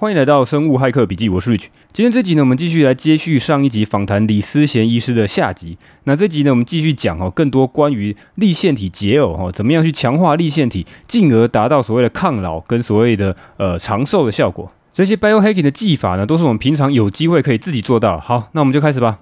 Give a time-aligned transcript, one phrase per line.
[0.00, 1.66] 欢迎来到生物骇客笔记，我是 Rich。
[1.92, 5.76] 今天这集呢，我们继续来接续上一集访谈李思贤医师的下集。
[6.04, 14.72] 那这集呢，我们继续讲哦，更多关于立腺体解耦哦，怎么样去强化立腺体，进而达到所谓的抗老跟所谓的呃长寿的效果。
[14.90, 18.18] 这些 biohacking 的技法呢，都是我们平常有机会可以自己做到。
[18.18, 19.18] 好，那我们就开始吧。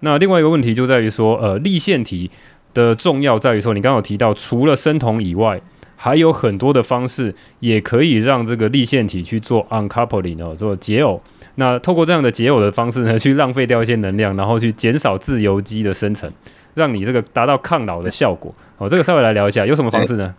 [0.00, 2.28] 那另外一个问题就在于说，呃，立腺体
[2.74, 5.60] 的重要在于说，你刚刚有提到，除了生酮以外。
[6.00, 11.18] 还有很多的方式，也可以让这个粒线体去做 uncoupling 哦，做解耦。
[11.56, 16.30] 那透过这样的解耦的方式呢， 去浪费掉一些能量，然后去减少自由基的生成，
[16.74, 18.54] 让你这个达到抗老的效果。
[18.78, 20.32] 哦，这个稍微来聊一下，有什么方式呢？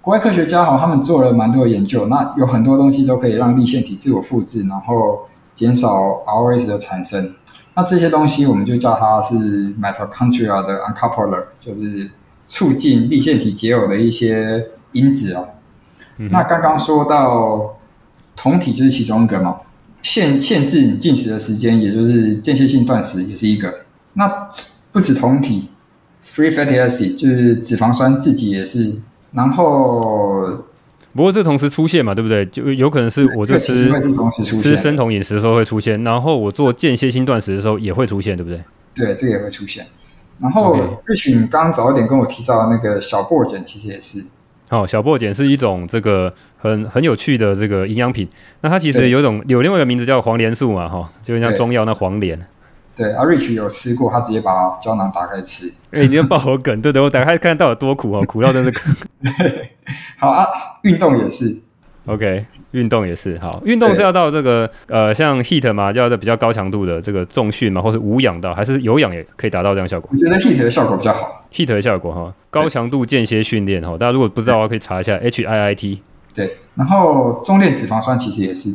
[0.00, 7.32] 国外科学家哈，他们做了蛮多的研究，那有很多东西都可以让粒线体自我复制，然后减少 ROS 的产生。
[7.74, 12.10] 那这些东西我们就叫它是 mitochondria 的 uncoupler，就是。
[12.52, 15.48] 促进粒线体解耦的一些因子哦。
[16.18, 17.78] 嗯、那刚刚说到
[18.36, 19.56] 酮体就是其中一个嘛，
[20.02, 23.86] 限限制你进食的时间，也就是间歇性断食也是一个。
[24.12, 24.30] 那
[24.92, 25.70] 不止酮体
[26.22, 28.96] ，free fatty acid 就是脂肪酸自己也是。
[29.32, 30.66] 然后，
[31.14, 32.44] 不过这同时出现嘛，对不对？
[32.44, 33.90] 就有可能是我就吃
[34.60, 38.62] 吃生酮饮食的时候会出现，然后我做间歇性断食的时候也会出现，对不对？
[38.94, 39.86] 对，这个也会出现。
[40.40, 44.24] 然后，也许你刚刚早一点跟我提到那个小薄碱，其实也是。
[44.70, 48.28] 哦，小薄碱是一种这个很很有趣的这个营养品。
[48.62, 52.38] 那它其实有一种有另外一个名字叫黄连素嘛，哈，就像中药那黄连。
[52.94, 55.72] 对，阿 Rich 有吃过，他直接把胶囊打开吃。
[55.92, 58.72] 哎、欸，你要爆我梗，对对，我打开看到有多苦哦，苦到真是。
[60.18, 60.46] 好啊，
[60.82, 61.58] 运动也是。
[62.06, 63.62] OK，运动也是好。
[63.64, 70.10] 运动是要到这个呃，像 heat 嘛，就要在比较高强度的这个重训嘛，或是无氧的，还是有氧也可以达到这样效果？
[70.12, 71.46] 我觉得 heat 的效果比较好。
[71.52, 75.98] ，heat 的效果哈，高强度间歇训练哈，大家如果不知道的话，可以查一下 HIIT。
[76.34, 78.74] 对，然后中链脂肪酸其实也是。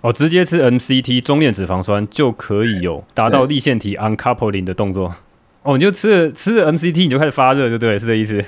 [0.00, 5.14] 哦，直接吃 MCT 中链脂肪酸就可以有达到立腺体 uncoupling 的动作。
[5.62, 7.96] 哦，你就吃了吃了 MCT，你就开始发热，对不对？
[7.96, 8.44] 是这意思？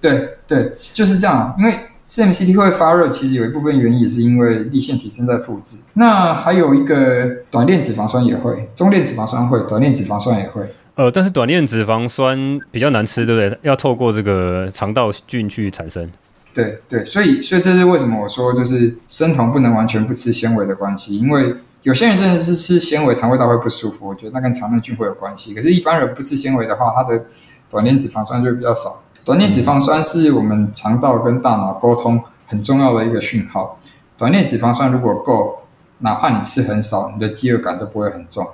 [0.00, 1.74] 对对，就是这样，因为。
[2.06, 5.76] CMCT 会发热，其实有一部分原因也是因为立腺体正在复制。
[5.94, 10.62] 那还有一个短链脂肪酸也会，中链脂肪酸会，短链脂肪酸也会。
[10.94, 13.58] 呃，但是短链脂肪酸比较难吃，对不对？
[13.62, 16.08] 要透过这个肠道菌去产生。
[16.54, 25.52] 对对，所以所以这是为什么我说就是生酮不能完全不吃纤维的关系，因为有些人真的是吃纤维肠胃道会不舒服，我觉得那跟肠内菌会有关系。
[25.52, 27.24] 可是，一般人不吃纤维的话，它的
[27.68, 29.02] 短链脂肪酸就会比较少。
[29.26, 33.76] 短链脂肪酸是我们肠道跟大脑沟通很重要的一个讯号。
[34.16, 35.62] 短链脂肪酸如果够，
[35.98, 38.46] 哪怕你吃很少，你的饥饿感都不会很重。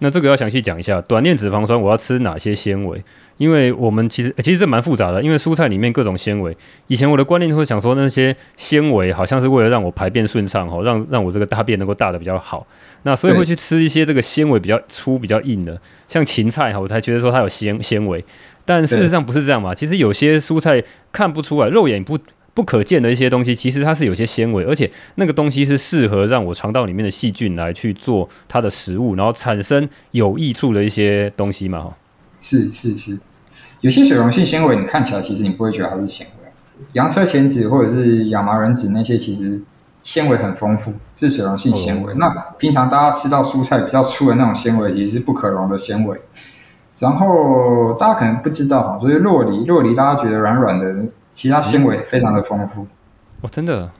[0.00, 3.02] 那这个要详细讲一下，短链脂肪酸我要吃哪些纤维？
[3.36, 6.56] 因为我们其实其实这蛮复杂的，因为蔬菜里面各种纤维。
[6.86, 12.66] 以前我的观念就会想说，那些纤维好像是为了让我排便顺畅，哈，让让我这个大便能够大的比较好。
[13.02, 18.24] 那所以会去吃一些这个纤维比较粗、比较硬的，像芹菜哈，我才觉得说它有纤纤维。
[18.64, 19.74] 但事实上不是这样嘛？
[19.74, 22.18] 其实有些蔬菜看不出来，肉眼不
[22.54, 31.80] 不可见的一些东西，其实它是有些纤维，而且那个东西是适合让我肠道里面的细菌来去做它的食物，然后产生有益处的一些东西嘛。
[31.80, 31.96] 哈，
[32.40, 33.18] 是是是，
[33.80, 36.50] 有些水溶性纤维，你看起来其实你不会觉得它是纤维。
[36.92, 39.60] 洋车前子或者是亚麻仁籽那些，其实
[40.00, 42.12] 纤维很丰富，是水溶性纤维。
[42.12, 42.28] 哦、那
[42.58, 46.20] 平常大家吃到蔬菜比较粗的那种纤维，其实是不可溶的纤维。
[47.00, 50.94] 然后大家可能不知道哈，所以酪梨，洛梨大家觉得软软的，
[51.34, 52.86] 其他纤维非常的丰富。
[53.42, 53.90] 哦，真的？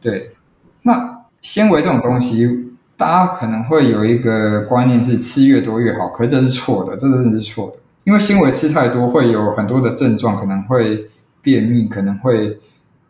[0.00, 0.34] 对。
[0.82, 7.76] 那纤维这种东西，大家可能会有一个观念是吃越多越好，可是这是错的，这真的是错的。
[8.04, 11.08] 因为纤维吃太多会有很多的症状，可能会
[11.40, 12.58] 便秘，可能会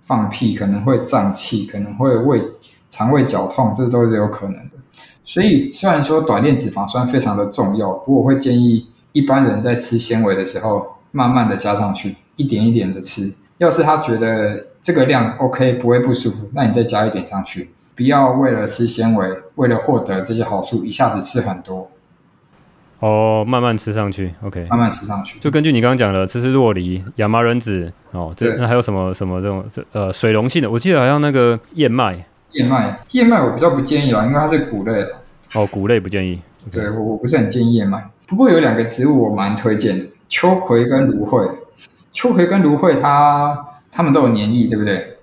[0.03, 2.41] 放屁，可能会胀气，可能会胃
[2.89, 4.77] 肠胃绞痛，这都是有可能的。
[5.25, 8.87] 所以虽然说短链脂肪酸非常的重要，不过我会建议。
[9.15, 13.31] 一般人在吃纤维的时候，慢慢的加上去，一点一点的吃。
[13.63, 17.71] 要是他觉得这个量 OK，不会不舒服，那你再加一点上去。
[17.95, 21.89] 不要为了吃纤维，为了获得这些好处，一下子吃很多。
[22.99, 25.39] 哦，慢慢吃上去，OK，慢慢吃上去。
[25.39, 30.69] 就根据你刚刚讲的，吃吃洛梨、亚麻仁子，哦，这那还有什么什么这种呃水溶性的？
[30.69, 35.15] 我记得好像那个燕麦，燕麦，燕麦我比较不建议啦，因为它是谷类的。
[35.55, 36.41] 哦，谷类不建议。
[36.69, 36.75] Okay.
[36.75, 38.11] 对，我我不是很建议燕麦。
[38.27, 41.47] 不过有两个植物我蛮推荐的，秋葵跟芦荟。
[42.13, 45.19] 秋葵跟芦荟它它们都有黏液，对不对？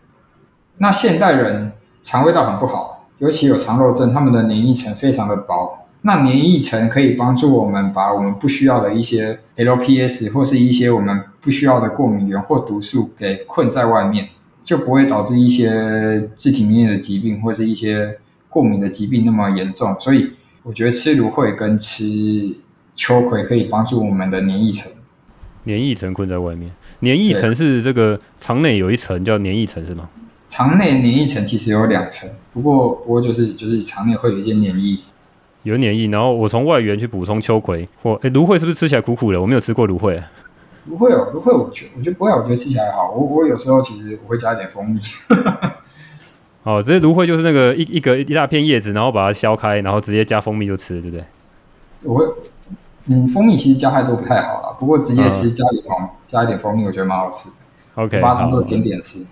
[0.77, 1.71] 那现代人
[2.01, 5.77] 肠胃道很不好，尤其有肠漏症，他们的黏液层非常的薄。
[6.01, 14.30] 那黏液层可以帮助我们把我们不需要的一些 LPS 或是一些我们不需要的过敏原或毒素给困在外面，
[14.63, 20.31] 就不会导致一些自体免疫的疾病或是一些过敏的疾病那么严重，所以
[20.63, 22.03] 我觉得吃芦荟跟吃
[22.95, 24.89] 秋葵可以帮助我们的黏液层。
[25.64, 30.10] 黏液层困在外面，黏液层是这个肠内有一层叫黏液层是吗？
[30.48, 34.98] 肠内黏液层其实有两层，不过不过就是就是肠内会有一些黏液，
[35.64, 39.40] 有黏液，然后我从外源去补充秋葵或诶芦荟是不是吃起来苦苦的？
[39.40, 40.22] 我没有吃过芦荟。
[40.86, 43.12] 芦荟哦，芦荟我觉我觉得不会，我觉得吃起来好。
[43.12, 45.00] 我我有时候其实我会加一点蜂蜜。
[46.64, 51.24] 哦，这些芦荟就是那个一一个一大片叶子，然后把它削开，然后直接加蜂蜜就吃，对不对？
[52.04, 52.26] 我会，
[53.10, 57.56] 嗯，蜂蜜其实加太多不太好了，不过直接吃加点蜂、嗯、加一点蜂蜜，我觉得蛮好吃的。
[57.96, 59.26] OK，把它当做甜点吃。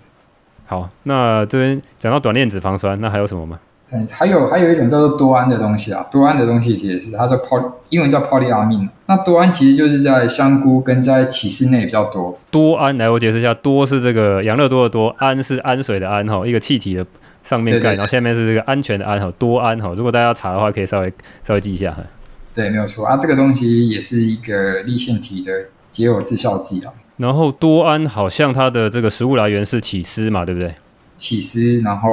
[0.66, 3.58] 好，那这边讲到短链脂肪酸，那还有什么吗？
[3.90, 8.86] 嗯，还有还有一种叫做多胺的东西啊，多胺的东西也是，它叫 poly，英文叫 polyamine。
[9.06, 12.38] 那多胺其实就是在香菇跟在起司内比较多。
[12.50, 17.06] 多胺，来我解释一下，多是这个养乐多的多，胺是氨水的胺哈，一个气体的
[17.42, 19.94] 上面盖，然后下面是这个安全的安哈，多胺哈。
[19.96, 21.10] 如果大家要查的话，可以稍微
[21.42, 21.96] 稍微记一下。
[22.58, 26.92] 对，没有错啊，这个东西也是一个立腺体的解呕致效剂啊。
[27.18, 30.74] 然后多胺好像它的这个食物来源是起司嘛，对不对？
[31.16, 32.10] 起司，然后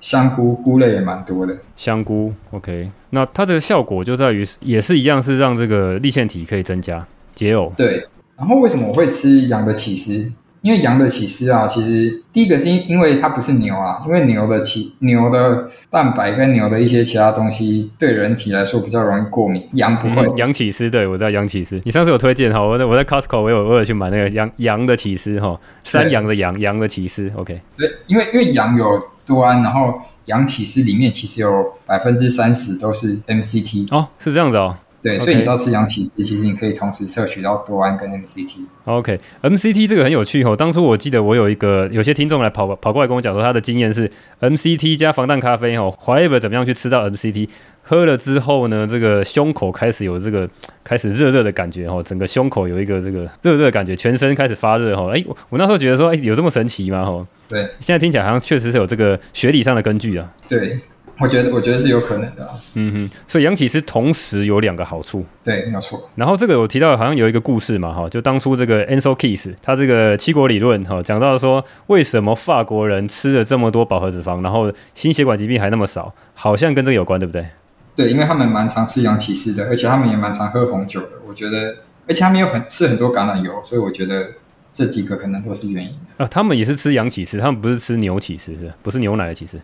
[0.00, 1.56] 香菇菇类也蛮多的。
[1.76, 7.72] 香菇，OK，那它的效果就在于也是一样，是让这个立腺体可以增加解呕。
[7.76, 8.04] 对，
[8.36, 10.32] 然后为什么我会吃羊的起司？
[10.64, 20.26] 因为羊的起司啊，其实第一个是因因为它不是牛啊，因为牛的起牛的蛋白跟牛的一些其他东西对人体来说比较容易过敏，羊不会。
[20.26, 21.78] 嗯、羊起司，对，我知道羊起司。
[21.84, 27.60] 你上次有推荐哈，我在我在 Costco 我有我有去买那个羊羊的起司哈，山羊的羊羊的起司，OK。
[27.76, 34.74] 对，因为因为羊有多胺，然后羊起司里面其实有百分之三十都是 MCT 哦，是这样子哦。
[35.04, 38.52] 对，所以你知道吃羊起司，其实你可以同时摄取到多胺跟 MCT。
[38.86, 40.56] OK，MCT 这个很有趣哦。
[40.56, 44.10] 当初我记得我有一个有些听众来跑跑过来跟我讲说，他的经验是
[44.40, 47.50] MCT 加防弹咖啡哦，whatever 怎么样去吃到 MCT，
[47.82, 50.48] 喝了之后呢，这个胸口开始有这个
[50.82, 55.12] 开始热热的感觉哦，整个胸口有一个这个热热的感觉，全身开始发热哦。
[55.14, 57.00] 哎，我那时候觉得说，哎，有这么神奇吗？
[57.00, 60.32] 哦，对，现在听起来好像确实是有这个学理上的根据啊。
[60.48, 60.78] 对。
[61.18, 62.50] 我觉得，我觉得是有可能的、啊。
[62.74, 65.24] 嗯哼，所以羊起司同时有两个好处。
[65.42, 66.10] 对，没有错。
[66.16, 77.46] 然后这个我提到好像有一个故事嘛，哈，就当初这个 Ancel Keys 他这个七国理论哈，讲到说为什么法国人吃了这么多饱和脂肪，然后心血管疾病还那么少，好像跟这个有关，对不对？
[77.94, 81.10] 对，因为他们蛮常吃羊起司的，而且他们也蛮常喝红酒的。
[81.28, 81.76] 我觉得，
[82.08, 84.32] 而且他们又很吃很多橄榄油，所以我觉得
[84.72, 85.92] 这几个可能都是原因。
[86.16, 89.60] 啊，他们也是吃羊起司，他们不是吃牛起司，是不是牛奶的起司？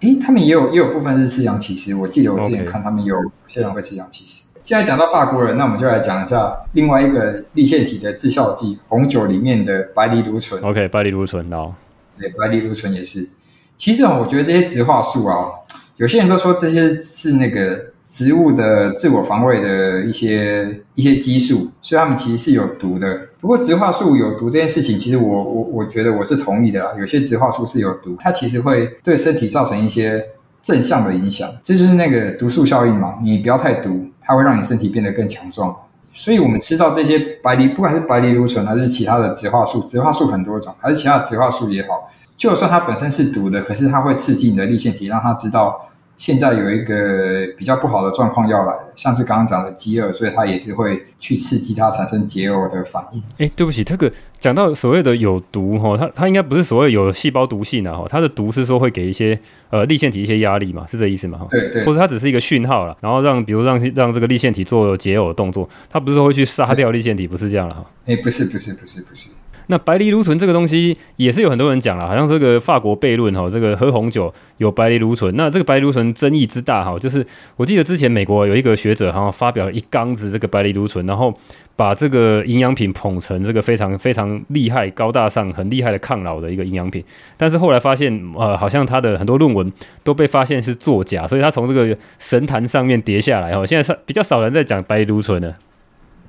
[0.00, 3.16] 诶，他们也有也有部分是吃羊骑士，我记得我之前看他们有
[3.48, 4.44] 些人会吃羊骑士。
[4.44, 4.60] Okay.
[4.62, 10.62] 现在讲到法国人，那我们就来讲一下另外一个立腺体的致效剂——红酒里面的白藜芦醇。
[10.62, 11.74] OK，白藜芦醇，哦，
[12.18, 13.28] 对，白藜芦醇也是。
[13.76, 15.48] 其实我觉得这些植化素啊，
[15.96, 17.89] 有些人都说这些是那个。
[18.10, 23.20] 植物的自我防卫的一些一些激素，所以它们其实是有毒的。
[23.40, 26.90] 不过植化素有毒这件事情，其实我我我觉得我是同意的啦。
[26.98, 30.20] 有些植化素是有毒，它其实会对身体造成一些
[30.60, 33.14] 正向的影响，这就是那个毒素效应嘛。
[33.22, 35.74] 你不要太毒，它会让你身体变得更强壮。
[36.10, 45.86] 所以我们知道这些白藜，不管是白藜芦醇还是其他的植化素，植化素很多种，还是其他的植化素也好，就算它本身是毒的，可是它会刺激你的粒线体，让它知道。
[46.20, 53.22] 现在有一个比较不好的状况要来了，像是刚刚讲的饥饿，所以它也是会去刺激它产生解呕的反应。
[53.38, 61.46] 哎，对不起，这个讲到所谓的有毒哈，它它应该不是所谓有细胞毒性的哈，它的毒是说会给一些呃立腺体一些压力嘛，是这意思吗？
[61.48, 67.86] 对对，或者它只是一个讯号了，然后让比如让让这个立腺体做解呕的动作，它不是说会去杀掉立腺体，不是这样了哈。
[68.04, 69.30] 哎，不是不是不是不是。
[69.70, 75.34] 那白藜芦醇这个东西也是有很多人讲了，好像这个法国悖论哈，这个喝红酒有白藜芦醇。
[75.36, 77.24] 那这个白藜芦醇争议之大哈，就是
[77.54, 81.32] 我记得之前美国有一个学者好像发表了一缸子这个白藜芦醇，然后
[81.76, 87.04] 把这个营养品捧成这个非常非常厉害、高大上、很厉害的抗老的一个营养品。
[87.36, 89.72] 但是后来发现，呃，好像他的很多论文
[90.02, 93.64] 都被发现是作假，所以他从这个神坛上面跌下来哈。
[93.64, 95.54] 现在是比较少人在讲白藜芦醇了。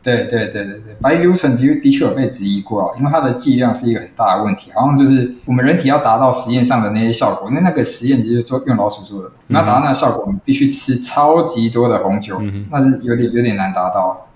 [0.03, 14.27] 对对对对对，白藜芦醇的的确有被质疑过啊，因为它的剂量是一个很大的问题，好像就是我们人体要达到实验上的那些效果，因为那个实验其实做用老鼠做的，你要达到那个效果，我们必须吃超级多的红酒，嗯、那是有点有点难达到，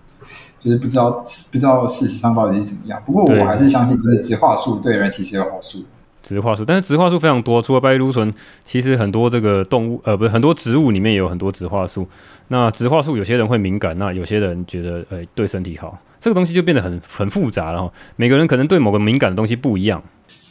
[0.59, 1.11] 就是不知道
[1.51, 3.01] 不知道事实上到底是怎么样。
[3.05, 5.83] 不过我还是相信，就是植化素对人体是有好处。
[6.25, 12.07] 植化素，但是植化素非常多，除了白藜芦醇，其实很多这个动物，呃，不是很多植物里面也有很多植化素。
[12.47, 17.93] 那植化素有些人会敏感，那有些人觉得，呃，对身体好，这个东西就变得很很复杂了哈。
[18.15, 20.01] 每个人可能对某个敏感的东西不一样。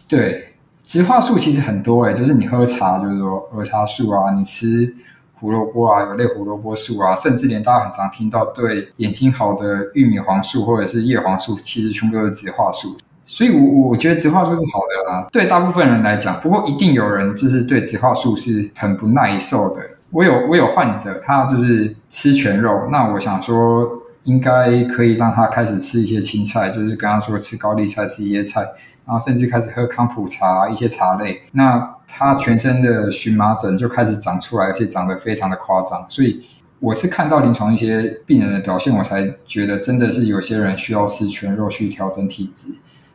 [0.09, 0.55] 对，
[0.87, 4.95] 植化素其实很多诶，就是你喝茶，就是说儿茶素啊，你吃
[5.35, 12.97] 胡萝卜啊，有类胡萝卜素啊，甚至连大家很常听到对眼睛好的玉米黄素或者是叶黄素，其实全部都是植化素。
[13.27, 16.39] 所以我，我我觉得植化素是好的啦，对大部分人来讲。
[16.41, 19.83] 不过，一定有人就是对植化素是很不耐受的。
[20.11, 23.89] 我有我有患者，他就是吃全肉，那我想说，
[24.25, 28.61] 应该可以让他开始吃一些青菜，就是跟他说吃高丽菜，吃一些菜，
[29.07, 31.43] 然后甚至开始喝康普茶，一些茶类。
[31.53, 36.07] 那他全身的荨麻疹就开始长出来，而且长得非常的夸张。
[36.09, 36.45] 所以，
[36.79, 42.75] 我是看到临床一些病人的表现，我才觉得真的是有些人需要吃全肉去调整体质。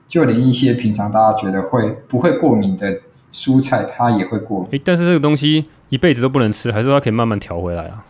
[0.09, 2.99] 就连一些平常大家觉得会不会过敏的
[3.31, 4.67] 蔬菜，它也会过敏。
[4.71, 8.03] 诶，但是这个东西一辈子都不能吃，还是它可以慢慢调回来啊？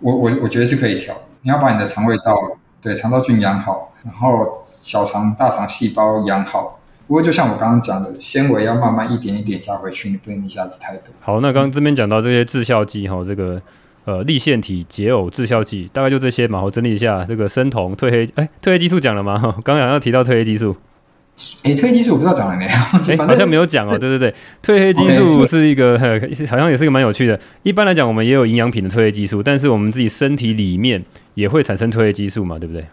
[0.00, 1.16] 我我我觉得是可以调。
[1.42, 6.80] 你要把你的肠胃道对肠道菌养好，然后小肠、大肠细胞养好。
[7.06, 11.14] 不过就像我刚刚讲的，纤维要慢慢一点一点加回去，你不能一下子太多。
[11.20, 13.60] 好，那刚刚这边讲到这些致效剂哈，这个
[14.06, 16.62] 呃立腺体解偶致效剂，大概就这些嘛。
[16.62, 19.38] 我整理一下，这个生酮、褪黑，哎，褪黑激素讲了吗？
[19.62, 20.74] 刚刚要提到褪黑激素。
[21.64, 22.70] 诶，褪黑激素我不知道讲了没有？
[23.08, 23.98] 诶，好像没有讲哦。
[23.98, 25.98] 对对对，褪黑激素是一个
[26.48, 27.38] 好像也是一个蛮有趣的。
[27.64, 32.84] 一般来讲，我们也有营养品的褪黑激素，但是我们自己身体里面也会产生褪黑激素嘛，对不对？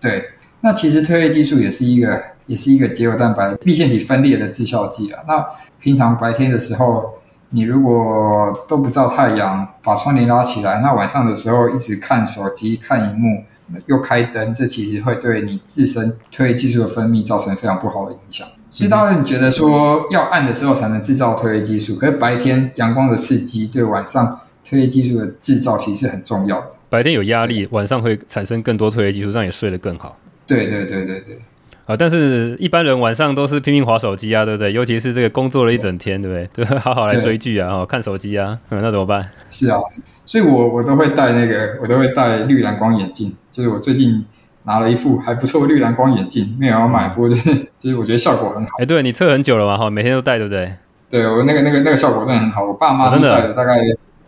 [0.00, 0.24] 对，
[0.60, 5.20] 那其实褪黑激素也是一个，也是一个结偶蛋白粒线体分裂的致效剂啊。
[5.26, 5.44] 那
[5.80, 7.14] 平常白天的时候，
[7.50, 13.42] 你如果都不照太阳，把窗帘拉起来，那晚上的时候一直看手机、看荧幕。
[13.86, 18.46] 又开灯，这其实会对你自身褪黑激素的分泌造成非常不好的影响。
[18.70, 26.66] 所以，当然你觉得说要暗的时候才能制造褪黑激素，可是白天阳光的刺激对晚上褪黑激素的制造其实很重要的。
[26.88, 30.16] 白天有压力，晚上会产生更多褪黑激素，让你睡得更好。
[30.46, 31.38] 对对对对对。
[31.84, 34.72] 啊，但是一般人晚上都是拼命划手机啊，对不对？
[34.72, 36.64] 尤其是这个工作了一整天，对不对？
[36.64, 39.28] 就好好来追剧啊，哦，看手机啊，嗯，那怎么办？
[39.48, 39.80] 是啊，
[40.24, 43.34] 所以我我都会戴那个，我都会戴绿蓝光眼镜。
[43.52, 44.24] 就是我最近
[44.64, 48.70] 拿了一副还不错的绿蓝光眼镜，没有要买，不过就是 就是我觉得效果很好。
[48.80, 50.72] 哎，对，你测很久了嘛，哈，每天都戴，对不对？
[51.08, 53.76] 对，我那个那个那个效果真的很好，我爸妈都戴了大概。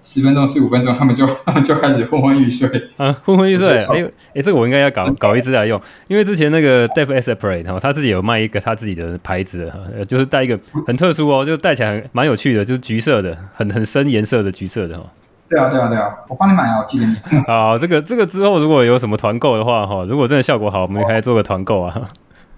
[0.06, 3.78] 十分钟、十五分钟，他们就 他们就开始昏昏欲睡啊，昏昏欲睡。
[3.78, 15.06] 哎哎、欸，这个我应该要搞搞一支来用，因为之前那个 Dave Asprey 哈，他自己有卖一个他自己的牌子的，就是戴一个很特殊哦，就戴起来蛮有趣的，就是橘色的，很很深颜色的橘色的哈。
[15.54, 17.14] 对啊，对啊，对啊，我帮你买啊，我寄给你。
[17.46, 22.08] 好，这个这个之后如果有什么团购的话哈，如果真的效果好，我们可以做个团购啊。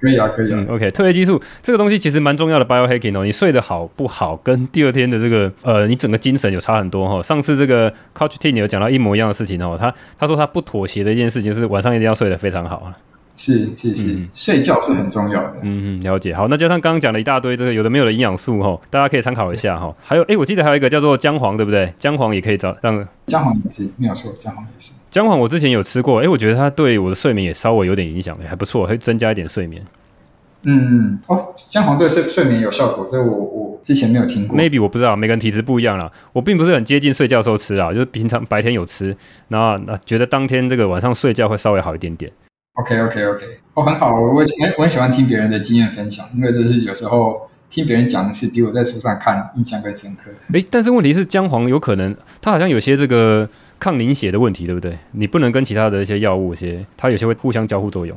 [0.00, 0.56] 可以啊，可以啊。
[0.58, 3.24] 嗯、OK，褪黑激素这个东西其实蛮重要的，biohacking 哦。
[3.24, 7.22] 你睡得好不好，跟第二天的这个呃，你整个精神有差很多哈、哦。
[7.22, 9.76] 上次这个 Coach T 有讲到一模一样的事情哦。
[9.78, 12.92] 他他说他不妥协的一件事情就是晚上一定要睡得非常好。
[13.36, 15.56] 是是是，嗯、睡觉是很重要的。
[15.62, 16.34] 嗯嗯，了解。
[16.34, 19.94] 好，那加上刚刚讲了一大堆这个有的没有的营养素哈，大家可以参考一下哈。
[20.02, 21.92] 还有哎，我记得还有一个叫做姜黄，对不对？
[21.98, 24.92] 姜黄也可以找让姜黄也是没有错，姜黄也是。
[25.10, 29.82] 姜黄我之前有吃过，哎，我觉得它对我的睡眠也稍微有点影响，还不错，会增加一点睡眠。
[30.62, 34.58] 嗯哦，姜黄对睡睡眠有效果，这我我之前没有听过。
[34.58, 36.10] Maybe 我不知道，每个人体质不一样啦。
[36.32, 39.14] 我并不是很接近睡觉的时候吃啊，就是平常白天有吃，
[39.48, 42.32] 然后那觉得当天这个晚上睡觉会稍微好一点点。
[42.76, 44.44] OK OK OK，哦很好，我我
[44.78, 50.30] 我很喜欢听别人的经验分享，因为就是有时候听别人讲的是比我在书上看印象更深刻。
[50.52, 53.48] 诶，但是问题是姜黄有可能它好像有些这个
[53.80, 54.98] 抗凝血的问题，对不对？
[55.12, 58.16] 你不能跟其他的一些药物些，它有些会互相交互作用。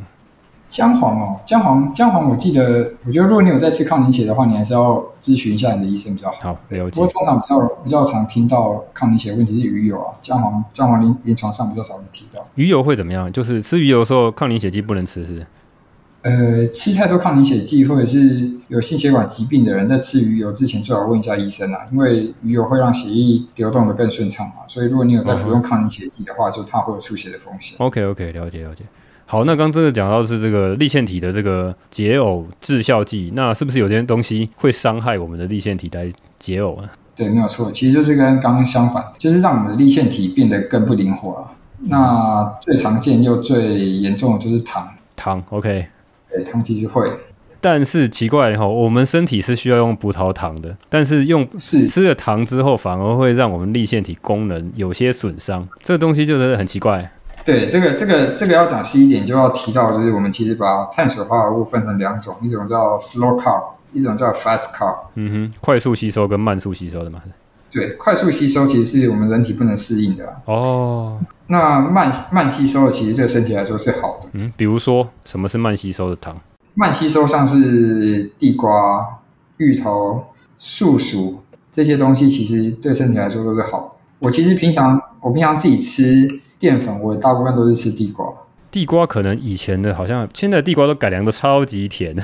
[0.70, 6.38] 姜黄哦，姜黄姜黄，我记得，我觉得如果你有在吃抗凝血的话，你还是要咨询一下你的医生比较好。
[6.40, 6.92] 好，了解。
[6.92, 12.46] 不过通常比较比较常听到抗凝血的问题是鱼油啊，姜黄姜黄临临床上比较少人提到。
[12.54, 13.32] 鱼油会怎么样？
[13.34, 15.48] 就是吃鱼油的时候，抗凝血剂不能吃，是不是？
[16.22, 27.78] 呃，吃太多抗凝血剂或者是有心血管疾病的人在吃鱼油之前，最好问一下医生啊，因为鱼油会让血液流动得更顺畅嘛，所以如果你有在服用抗凝血剂的话，就怕会有出血的风险。
[27.80, 28.84] OK OK，了解了解。
[29.32, 36.90] 好，那刚刚这个讲到的是这个立腺体的这个解偶致效剂，那是不是有些东西会伤害我们的立腺体来解偶啊？
[37.16, 41.52] 对，没有错，其实就是跟刚刚相反，就是让我们的立腺体变得更不灵活啊。
[41.82, 45.86] 那最常见又最严重的就是糖，糖，OK，
[46.32, 47.08] 对，糖其实会，
[47.62, 57.12] 但是奇怪哈，我们身体是需要用葡萄糖的，但是用是吃了糖之后，反而会让我们立腺体功能有些损伤，这个东西就是很奇怪。
[57.46, 64.96] 对，这个这个这个要讲细一点，就要提到就是我们其实把碳水化合物分成两种，一种叫 slow carb，一种叫 fast carb。
[65.16, 67.22] 嗯哼，快速吸收跟慢速吸收的嘛。
[67.72, 70.26] 对，快速吸收其实是我们人体不能适应的。
[70.46, 71.20] 哦。
[71.48, 74.30] 那慢慢吸收的其实对身体来说是好的。
[74.34, 76.36] 嗯，比如说什么是慢吸收的糖？
[76.76, 79.20] 慢吸收像是地瓜、
[79.58, 80.24] 芋头、
[80.60, 81.40] 素薯
[81.72, 83.92] 这些东西，其实对身体来说都是好的。
[84.20, 86.28] 我其实平常我平常自己吃
[86.60, 88.28] 淀粉，我大部分都是吃地瓜。
[88.70, 92.16] 地瓜可能以前的，好像现在的地瓜都改良的超级甜。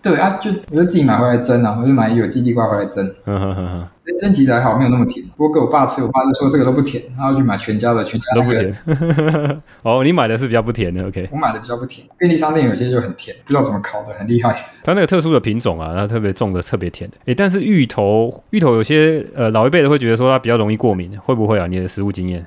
[0.00, 3.04] 对啊，就我就自己买回来蒸啊，我就买有机地瓜回来蒸。
[3.26, 3.88] 嗯哼哼哼，
[4.20, 5.26] 蒸起来好，没有那么甜。
[5.36, 9.62] 不过给我爸吃，我爸就说这个都不甜，他要去买全家的，全家、那个、都不甜。
[9.82, 11.28] 哦，你买的是比较不甜的，OK？
[11.32, 14.56] 我买的比较不甜，便利商店有些就很甜，不知道怎么烤的，很厉害。
[14.84, 17.16] 它那个特殊的品种啊，它特别种的特别甜的。
[17.26, 21.66] 诶，但是芋头，芋头有些呃老一辈的会觉得说它比较容易过敏，会不会啊？
[21.66, 22.46] 你的食物经验？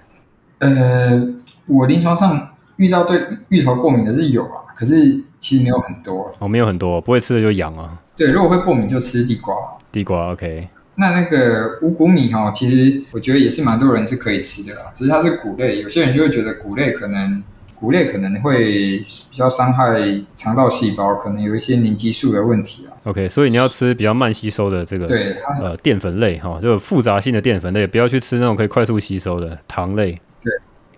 [0.61, 1.27] 呃，
[1.67, 5.23] 我临床上遇到对芋头过敏的是有啊，可是。
[5.41, 7.99] 其实没有很多哦，没有很多，不会吃的就痒啊。
[8.15, 9.55] 对，如果会过敏就吃地瓜。
[9.91, 10.67] 地瓜 OK。
[10.93, 17.41] 那那个五谷米哈，其实我觉得也是蛮多人是可以吃的啦，只是它是谷类，有些人就会觉得谷类可能
[17.73, 19.99] 谷类可能会比较伤害
[20.35, 22.93] 肠道细胞，可能有一些凝激素的问题啊。
[23.05, 30.15] OK，所以你要吃比较慢吸收的这个对呃淀粉类哈，就复杂性的淀粉类，不要去吃那种可以快速吸收的糖类。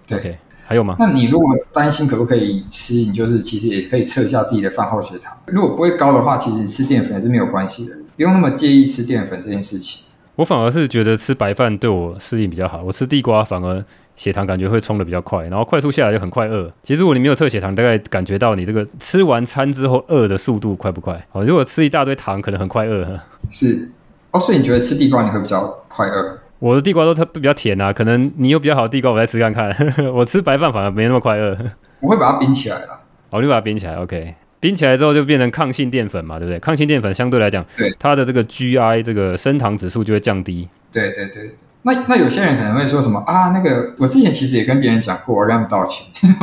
[0.05, 0.95] 对.还有吗？
[0.97, 5.35] 那你如果担心可不可以吃，你就是其实也可以测一下自己的饭后血糖。
[5.47, 10.05] 如果不会高的话，其实吃淀粉是没有关系的，不用那么介意吃淀粉这件事情。
[10.35, 12.81] 我反而是觉得吃白饭对我适应比较好。
[12.81, 13.83] 我吃地瓜反而
[14.15, 16.67] 血糖感觉会冲的比较快，然后快速下来就很快饿。
[16.81, 21.27] 其实如果你没有测血糖，大概感觉到你这个吃完餐之后饿的速度快不快？
[21.33, 23.05] 哦，如果吃一大堆糖，可能很快饿。
[23.51, 23.91] 是
[24.31, 26.39] 哦，所以你觉得吃地瓜你会比较快饿？
[26.63, 29.75] 我的地瓜都特比较甜啊，可能你有比较好的地瓜，我再吃看看。
[30.15, 31.57] 我吃白饭反而没那么快饿。
[31.99, 33.01] 我会把它冰起来啦。
[33.31, 34.33] 哦，你把它冰起来，OK。
[34.61, 36.57] 冰起来之后就变成抗性淀粉嘛，对不对？
[36.59, 40.69] 抗性淀粉相对来讲，对它的这个 GI 这个升糖指数就会降低。
[40.89, 41.51] 对对对。
[41.85, 43.49] 那那有些人可能会说什么啊？
[43.49, 46.07] 那个我之前其实也跟别人讲过，我跟他们道歉。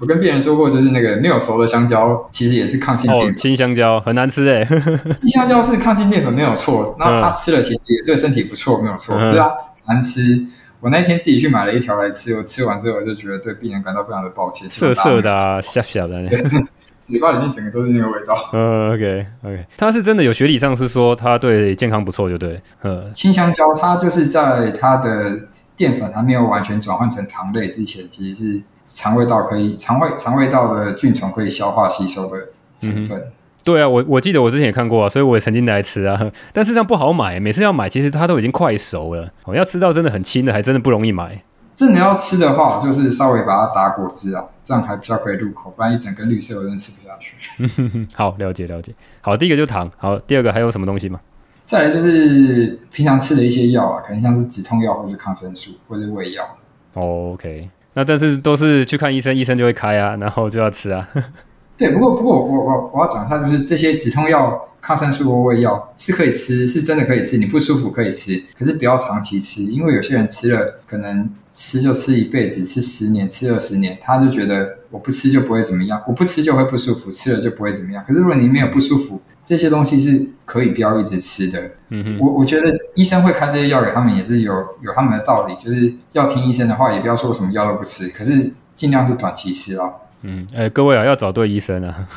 [0.00, 3.30] 我跟别人说过，就是那个没有熟的香蕉，其实也是抗性淀粉。
[3.30, 4.64] 哦，青香蕉很难吃哎。
[5.22, 9.18] 青香蕉是抗性淀粉没有错，那它吃了其实也对身体不错，没有错。
[9.20, 9.48] 是啊，
[9.86, 10.44] 难吃。
[10.80, 14.66] 我那天自己去买了一条来吃，我吃完之后我就觉得对病人感到非常的抱歉。
[14.70, 16.18] 涩涩的啊，小小的。
[17.02, 18.36] 嘴巴里面整个都是那个味道。
[18.52, 22.60] 嗯，OK OK，它是真的有学理上是说它对健康不错，就对。
[22.82, 25.40] 嗯，青香蕉它就是在它的
[25.76, 33.18] 淀粉还没有完全转换成糖类之前，其实是肠胃道可以肠胃肠胃道的菌虫可以消化吸收的成分。
[33.18, 33.32] 嗯、
[33.64, 36.20] 对啊，我我记得我之前也看过啊，所以我也曾经来吃啊。
[36.52, 41.42] 但是这样不好买，每次要买其实它都已经快熟了，我要吃到真的很轻的，还真的不容易买。
[41.74, 48.06] 真的要吃的话，就是稍微把它打果汁啊，这样还比较可以入口，不然一整根绿色我真的吃不下去。
[48.14, 48.94] 好，了解了解。
[49.20, 49.90] 好，第一个就是糖。
[49.96, 51.20] 好，第二个还有什么东西吗？
[51.66, 56.56] 再来就是平常吃的一些药啊，可能像是止痛药，或是抗生素，或是胃药。
[56.94, 61.08] Oh, OK，那但是都是去看医生，医生就会开啊，然后就要吃啊。
[61.76, 64.68] 对，不过不过我我我要讲一下，就是这些止痛药。
[64.80, 67.36] 抗生素或胃药是可以吃，是真的可以吃。
[67.38, 78.02] 你不舒服可以吃，可是不要长期吃，因为有些人吃了，可能吃就吃一辈子，吃十年、吃二十年，他就觉得我不吃就不会怎么样，我不吃就会不舒服，吃了就不会怎么样。
[78.06, 81.70] 可是如果你没有不舒服，这些东西是可以不要一直吃的。
[81.88, 89.90] 嗯哼，我我觉得医生会开这些药给他们，也是有有他们的道理，就是要听医生的话，也不要说什么药都不吃，可是尽量是短期吃啊。
[90.22, 92.08] 嗯，哎，各位啊，要找对医生啊。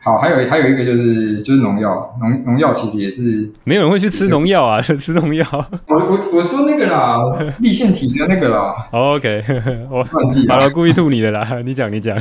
[0.00, 5.44] 好，还有还有一个就是就是农药，农农药其实也是没有人会去吃农药啊， 吃农药。
[5.88, 7.18] 我我我说那个啦，
[7.58, 8.88] 立腺体的那个啦。
[8.92, 9.44] Oh, OK，
[9.90, 12.16] 我忘记了，好了，故意吐你的啦，你讲你讲，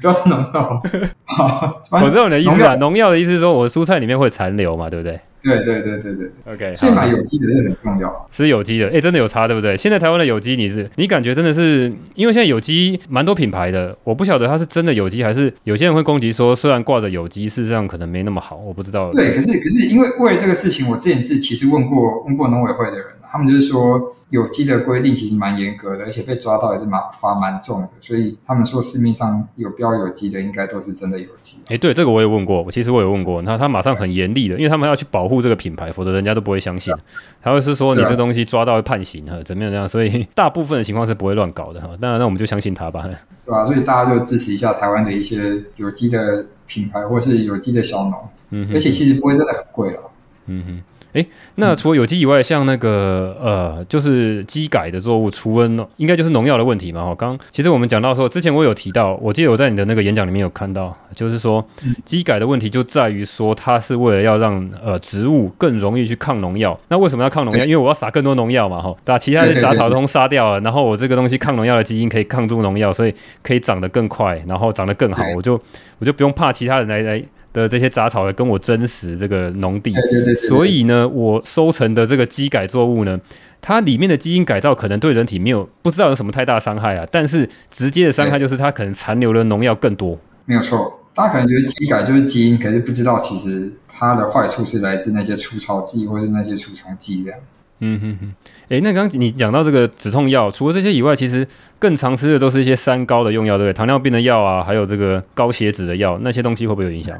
[0.00, 0.82] 不要吃农药。
[1.24, 5.18] 好，我知道你的意思啦，农药的意思是说我蔬菜里面会残留嘛，对不对？
[5.42, 6.74] 对对对对对，OK。
[6.74, 9.76] 所以买有机的是很重要，吃有机的，哎、欸，真的有差，对不对？
[9.76, 19.12] 现在台湾的有机，你是你感觉真的是，因为现在有机蛮多品牌的，我不晓得它是真的有机，还是有些人会攻击说，虽然挂着有机，事实上可能没那么好，我不知道。
[19.12, 23.06] 对，可是可是因为为了这个事情，我之前是其实问过问过农委会的人。
[23.30, 27.88] 他们就是说，有机的规定其实蛮严格的，而且被抓到也是蛮罚蛮重的。
[28.00, 31.58] 所以他们说市面上有标有机的，应该都是真的有机。
[31.68, 36.92] 哎，对，这个我也问过，其实我也问过，那他马上很严厉的，因为他们要去保护这个品牌，否则人家都不会相信。
[37.40, 39.88] 他会是说你这东西抓到会判刑哈，怎么样这样？
[39.88, 41.88] 所以大部分的情况是不会乱搞的哈。
[42.00, 43.08] 当然，那我们就相信他吧。
[43.46, 43.64] 对啊？
[43.64, 48.14] 所以大家就支持一下台湾的一些有机的品牌，或是有机的小农。
[48.50, 50.00] 嗯，而且其实不会真的很贵了。
[50.46, 50.82] 嗯哼。
[51.12, 57.04] 哎，那除了有机以外，像那个呃，就是机改的作物，除了农，应该就是农药的问题嘛。
[57.04, 61.64] 哈，刚其实我们讲到说，之前我有提到，我记得我在你的那个演讲里面有看到，就是说
[62.04, 66.78] 机改的问题就在于说，它是为了要让呃植物更容易去抗农药。
[66.88, 67.64] 那为什么要抗农药？
[67.64, 75.60] 因为我要撒更多农药嘛，哈，把其他的杂草都杀掉了，然后我这个东西抗农药的基因可以抗住农药，所以可以长得更快，然后长得更好，我就
[75.98, 77.22] 我就不用怕其他人来来。
[77.52, 83.18] 的这些杂草跟我真实这个农地，对对对对对，所以呢，我收成的这个基改作物呢，
[83.60, 90.18] 它里面的基因改造可能对人体没有不知道有什么太大伤害啊，但是直接的伤害就是它可能残留的农药更多。
[90.46, 97.40] 没有错，大家可能觉得基改就是基因，可是不知道其实它的坏处是来自那些除草剂或是那些除虫剂这样。
[97.82, 98.34] 嗯哼哼，
[98.64, 103.74] 哎、欸，那刚刚你讲到这个止痛药，除了这些以外，其实更常吃的都是一些三高的用药，对不对？
[103.74, 107.18] 糖尿病的药啊，还有这个高血脂的药，那些东西会不会有影响？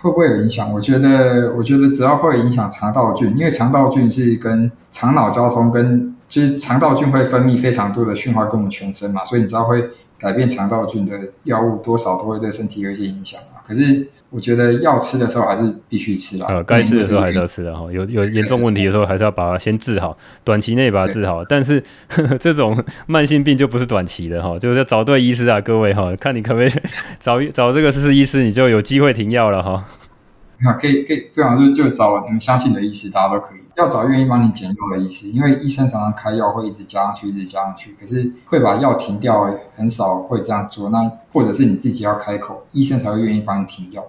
[0.00, 0.72] 会不会有影响？
[0.72, 9.84] 我觉得，我觉得只要会影响肠道菌，因为肠道菌是跟肠脑交通，跟就是肠道菌会分泌非常多的讯号跟我们全身嘛，所以你知道会
[10.18, 13.60] 改变肠道菌的药物，多少都会对身体有一些影响嘛。
[13.66, 14.08] 可是。
[14.30, 16.46] 我觉得要吃的时候还是必须吃啦。
[16.50, 17.86] 呃，该吃的时候还是要吃的哈。
[17.90, 20.14] 有有严重问题的时候，还是要把它先治好，
[20.44, 21.42] 短期内把它治好。
[21.44, 26.72] 但是呵 呵这种慢性病就不是短期的哈，就是要找对医师啊，各位哈，看你可不可以
[27.18, 29.86] 找找这个试试医师，你就有机会停药了哈。
[30.62, 33.58] 啊，可以可以，非常就就找你们相信的医师，大家都可以。
[33.76, 40.90] 要找愿意帮你减药的医师，因为医生常常开药会一直加上去，一直加上去，可是会把药停掉，很少会这样做。
[40.90, 44.04] 那或者是你自己要开口，医生才会愿意帮你停药。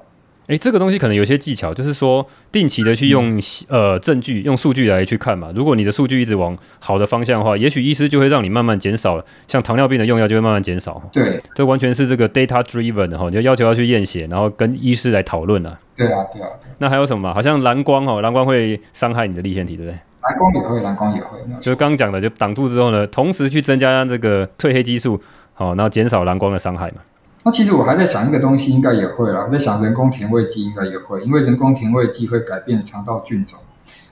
[0.50, 5.52] 诶，这个东西可能有些技巧，就是说定期的去用呃证据、用数据来去看嘛。
[5.54, 11.00] 如果你的数据一直往好的方向的话，也许医师就会让你慢慢减少，像糖尿病的用药就会慢慢减少。
[11.14, 15.80] 对，这完全是这个 data driven 的哈，你就要求要去验血，然后跟医师来讨论啊。
[15.96, 16.72] 对啊，对啊，对。
[16.80, 17.32] 那还有什么？
[17.32, 20.00] 好像蓝光哦，蓝光会伤害你的立腺体，对不对？
[20.24, 21.38] 蓝光也会，蓝光也会。
[21.62, 25.22] 就是刚刚讲的，就挡住之后呢，同时去增加这个褪黑激素，
[25.54, 27.04] 好，然后减少蓝光的伤害嘛。
[27.44, 29.46] 那其实我还在想一个东西，应该也会啦。
[29.46, 33.58] 我在想人工甜味剂应该也会，因为人工甜味剂会改变肠道菌种，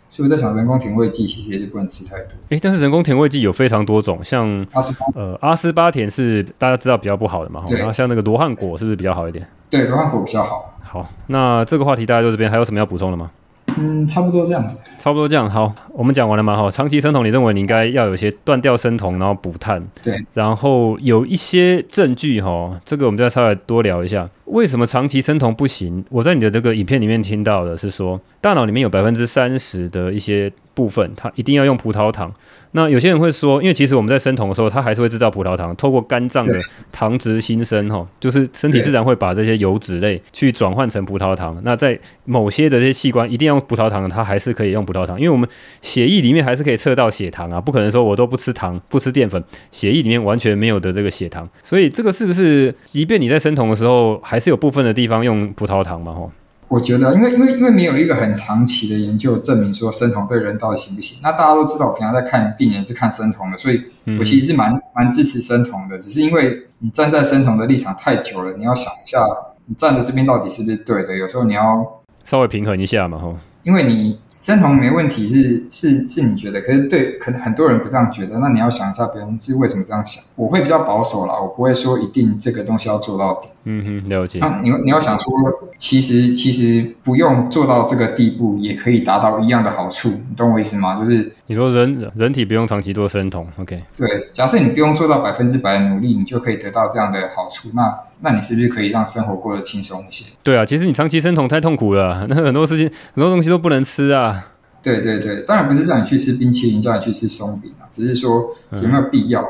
[0.09, 2.29] 所以我在想人工甜味剂其实也是不能吃太多。
[2.49, 9.45] 诶，但是人工甜味剂有非常多种，像阿斯巴呃阿斯巴甜是大家知道比较不好的嘛，然后像那个罗汉果是不是比较好一点？
[9.69, 10.73] 对，罗汉果比较好。
[10.81, 13.29] 好，那这个话题大家就这边还有什么要补充的吗？
[13.77, 14.75] 嗯，差不多这样子。
[14.97, 16.55] 差不多这样，好，我们讲完了嘛？
[16.55, 19.81] 哈，长期生酮，你认为你应该要有一些断掉生酮，然后补碳。
[20.01, 20.17] 对。
[20.33, 26.03] 然后有一些证据，哈，这个我们再稍微多聊一下，为什么长期生酮不行？
[26.09, 32.31] 我在你的这个影片里面听到的是说，大脑里面有百分之三十的一些部分，它一定要用葡萄糖。
[32.73, 36.53] 那有些人会说，因为其实我们在生酮的时候，它还是会制造葡萄糖，透过肝脏的
[36.91, 41.59] 糖质新生，哈，就是身体自然会把这些油脂类去转换成葡萄糖。
[41.63, 45.49] 那在某些的这些器官一定要用葡萄糖，它还是可以用葡萄糖，因为我们
[45.81, 51.49] 血液里面还是可以测到血糖啊，不可能说我都不吃糖，不吃淀粉，血液里面完全没有的这个血糖。
[51.63, 56.13] 所以这个是不是，即便你在生酮的时候，还是有部分的地方用葡萄糖嘛？
[56.13, 56.29] 哈。
[56.67, 61.19] 我觉得，因为因为因为没有一个很长期的研究证明说生酮对人到底行不行。
[61.23, 63.82] 那大家都知道，我平常在看病人是看生酮的，所以
[64.19, 65.97] 我其实是蛮蛮支持生酮的。
[65.97, 69.19] 只是因为你站在生酮的立场太久了，你要想一下，
[69.65, 71.15] 你站的这边到底是不是对的？
[71.15, 73.34] 有时候你要稍微平衡一下嘛，哈。
[73.63, 74.19] 因为你。
[74.39, 80.23] 生酮没问题是是是你觉得，可是对可能很多人不这样觉得，那你要想一下别人是为什么这样想。
[80.36, 83.47] 我会比较保守啦，我不会说一定这个东西要做到底。
[83.63, 84.39] 嗯哼，了解。
[84.39, 85.34] 那你你要想说，
[85.78, 90.95] 其实其实不用做到这个地步，也可以达到一样的好处，你懂我意思吗？
[90.95, 93.84] 就是你说人人体不用长期做生酮，OK？
[93.97, 100.25] 对，假设你不用做到百分之百的努力，你就可以得到这样的好处，那那你是不是可以让生活过得轻松一些？
[100.41, 104.53] 对啊，其实你长期生酮太痛苦了， 那很多事情很多东西都不能吃啊。
[104.82, 109.41] 对对对，当然不是叫你去吃冰淇淋，叫你去吃松饼啊，只是说有没有必要？
[109.41, 109.47] 嗯、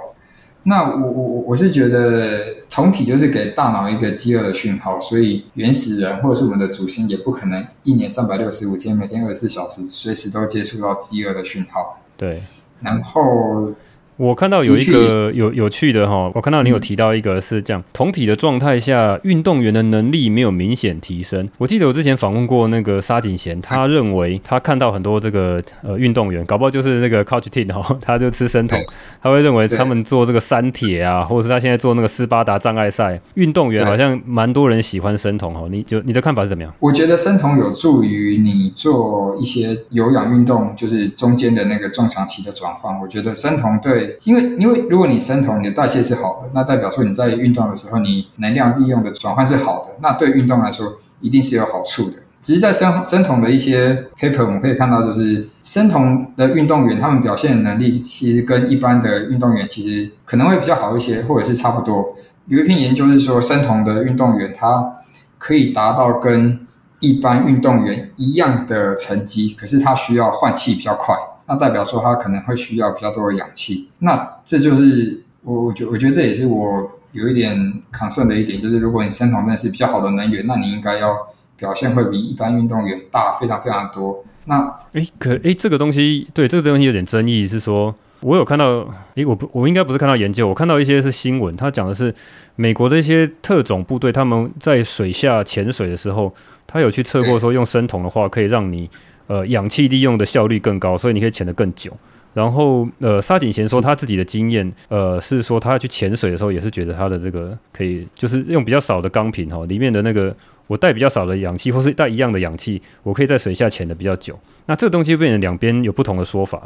[0.64, 12.02] 那我我我我是觉得，酮体就是给大脑一个饥饿的讯号，所以原始人或者是我们的祖先也不可能一年三百六十五天，每天二十四小时，随时都接触到饥饿的讯号。
[12.18, 12.42] 对，
[12.82, 13.72] 然后。
[14.18, 21.48] 我看到有一个有有趣的哈，我看到你有提到一个是这样，酮体的状态下，运动员的能力没有明显提升。
[21.60, 28.84] 我记得我之前访问过那个沙井贤，他认为他看到很多这个呃运动员，搞不好就是那个 Coach Team 哈，他就吃生酮，
[29.22, 35.68] 他会认为他们做这个三铁啊，或者是他现在做那个斯巴达障碍赛，运动员好像蛮多人喜欢生酮哈。
[35.70, 36.74] 你就你的看法是怎么样？
[36.80, 43.00] 我觉得生酮有助于你做一些有氧运动，就是中间的那个中长期的转换。
[43.00, 44.07] 我觉得生酮对。
[44.24, 52.18] 因为，因为如果你生酮，你的代谢是好的，那代表说你在运动的时候，你能量利用的转换是好的，那对运动来说一定是有好处的。
[52.40, 62.16] 只是在生生酮的一些 paper，我们可以看到，就是生酮的运动员，他们表现能力其实跟一般的运动员其实可能会比较好一些，或者是差不多。
[62.46, 64.98] 有一篇研究是说，生酮的运动员他
[65.38, 66.66] 可以达到跟
[67.00, 71.16] 一般运动员一样的成绩，可是他需要换气比较快。
[71.48, 77.56] 那代表说它可能会需要比较多的氧气，那这就是我我觉我觉得这也是我有一点
[77.92, 81.16] concern 的一点，就是如果你生酮真的是比较好的能源，那你应该要
[81.56, 84.24] 表现会比一般运动员大非常非常多。
[84.46, 84.60] 那
[84.94, 92.14] 哎，可哎，这个东西对这个东西有点争议，是说我有看到，哎，我不，我应该不是看到研究，我看到一些是新闻，他讲的是
[92.56, 96.34] 美国的一些特种部队，他们在水下潜水的时候，
[96.66, 98.90] 他有去测过说，用生酮的话可以让你
[99.28, 101.92] 呃氧气利用的效率更高，所以你可以潜得更久。
[102.34, 110.36] 然后，呃，沙井贤说他自己的经验，呃，是说他去潜水的时候，也是觉得他的这个可以，就是用比较少的钢瓶哈，里面的那个
[110.68, 114.38] 我带比较少的氧气，或是带一样的氧气，我可以在水下潜的比较久。
[114.68, 116.62] 那这个东西变成两边有不同的说法。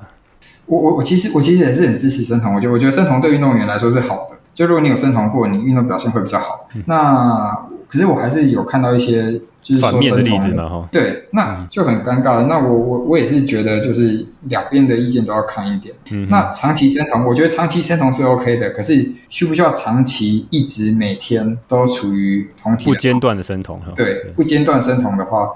[0.66, 6.68] 我我我其实我其实也是很支持生酮，我觉得我觉得生酮对运动员来说是好的，就如果你有生酮过，你运动表现会比较好。
[6.76, 7.52] 嗯、那
[7.88, 9.42] 可是我还是有看到一些。
[9.64, 12.46] 就是说生酮的，对，那就很尴尬了。
[12.50, 15.94] 那我我我也是觉得，就是两边的意见都要看一点。
[16.12, 22.86] 嗯，那长期生酮，我觉得长期生酮是 OK 的，可是需不需要长期一直每天都处于酮体？
[22.86, 25.48] 不间断的生酮，对，不间断生酮的话，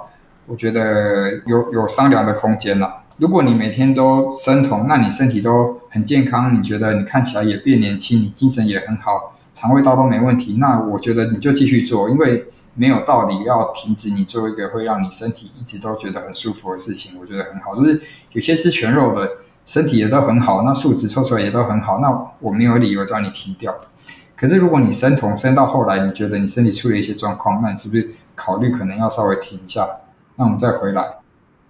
[0.45, 3.04] 我觉得有有商量的空间了。
[3.17, 12.45] 如果你每天都生酮，那你身体都很健康，你觉得你看起来也变年轻，你精神也很好，肠胃道都没问题，那我觉得你就继续做，因为。
[12.78, 17.73] 没有道理要停止你做一个会让你身体一直都觉得很舒服的事情，我觉得很好。
[17.73, 18.01] 就是
[18.34, 19.32] 有些吃全肉的，
[19.65, 23.73] 身体也都很好，那数值抽出来也都很好，那我没有理由叫你停掉。
[24.36, 29.88] 可是如果你生酮生到后来，你觉得你身体出了一些状况，那你是不是考虑可能要稍微停一下？
[30.36, 31.01] 那我们再回来，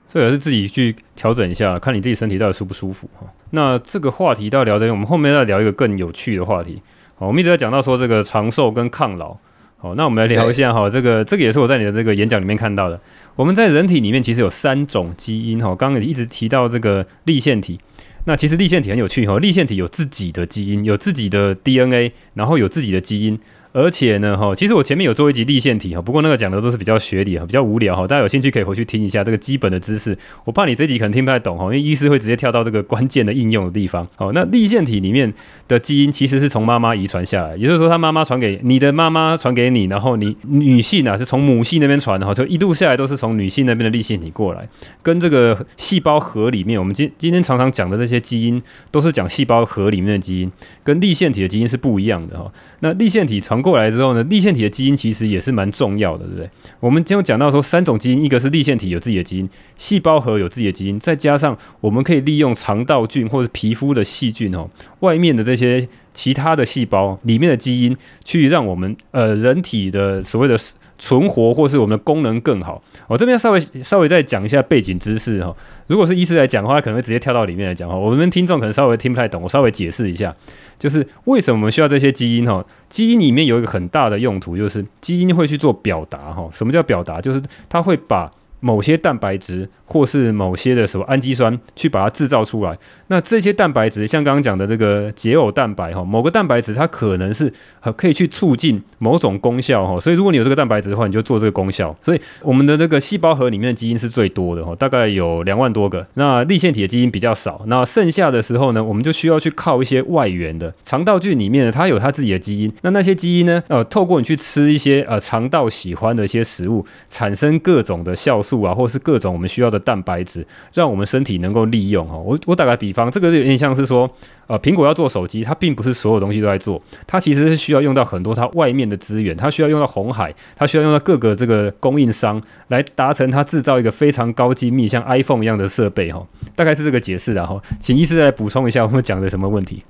[0.07, 3.25] 这也是自己去调整一下，看你自己身体到底舒不舒服哈。
[3.51, 6.81] 那这个话题到聊这边，我们后面再聊一个更有趣的话题。
[7.17, 9.35] 好，我们一直在讲到说这个长寿跟抗老。
[9.77, 12.99] 好，那我们来聊一下哈，这个这个也是我在你的这个演讲里面看到的。
[13.35, 17.79] 我们在人体里面其实有三种基因哈，刚刚一直提到这个立腺体。
[18.27, 23.39] 那其实立腺体很有趣哈，立腺体有自己的基因，有自己的 DNA，然后有自己的基因。
[23.75, 30.17] 而且呢，哈，其实我前面有做一集立线体哈，不过那个讲的都是比较学理哈，比较无聊哈，大家有兴趣可以回去听一下这个基本的知识。
[30.45, 34.07] 我怕你这集可能听不太懂哈，因为医师会直接跳到这个关键的应用的地方。
[34.15, 35.33] 好，那立线体里面
[35.67, 44.65] 的基因其实是从妈妈遗传下来，也就是说，他妈妈传给你的妈妈传给你，然后你女性啊是从母系那边传的哈，就一路下来都是从女性那边的立线体过来，
[45.03, 50.49] 跟这个细胞核里面，我们今今天常常讲的这些基因都是讲细胞核里面的基因，
[50.81, 52.49] 跟立线体的基因是不一样的哈。
[52.79, 56.47] 那立线体传过来之后呢，立线体的基因其实也是蛮重要的，对不对？
[56.79, 70.55] 我们今天讲到说三种基因，一个是立线体有自己的基因，细胞核有自己的基因，再加上我们可以利用肠道菌或者皮肤的细菌哦，外面的这些其他的细胞里面的基因，去让我们呃人体的所谓的
[70.99, 72.83] 存活或是我们的功能更好。
[73.07, 75.55] 我这边稍微稍微再讲一下背景知识哈，
[75.87, 80.35] 如果是医师来讲的话，可能会直接跳到里面来讲哈，我们听众可能稍微听不太懂，我稍微解释一下。
[80.77, 82.65] 就是为什么我们需要这些基因哈？
[82.89, 86.49] 基因里面有一个很大的用途，就是基因会去做表达哈。
[86.53, 87.21] 什么叫表达？
[87.21, 88.31] 就是它会把
[88.65, 92.75] 某些蛋白质或是某些的什么氨基酸去把它制造出来。
[93.09, 97.53] 那这些蛋白质，像刚刚讲的这个解偶蛋白哈，某个蛋白质它可能是
[97.95, 99.99] 可以去促进某种功效哈。
[99.99, 101.95] 所以如果你有这个蛋白质的话，你就做这个功效。
[102.01, 106.07] 所以我们的这个细胞核里面的基因是最多的哈，大概有两万多个。
[106.15, 107.61] 那粒线体的基因比较少。
[107.67, 112.73] 那剩下的时候呢，我们就需要去靠一些外源的肠道菌里面呢，它有它自己的基因。
[112.81, 122.17] 那那些基因呢，呃，透过你去吃一些呃肠道喜欢的一些食物，产生各种的酵素啊，或是各种我们需要的蛋白质，让我们身体能够利用哈。
[122.17, 124.09] 我我打个比方，这个有点像是说，
[124.47, 136.25] 呃，苹果要做手机，它并不是所有东西都在做，它其实是需要用到很多它外面的资源，它需要用到红海，它需要用到各个这个供应商来达成它制造一个非常高精密像 iPhone 一样的设备哈。
[136.55, 139.83] 大概是这个解释然后，请医师来补充一下我们讲的什么问题。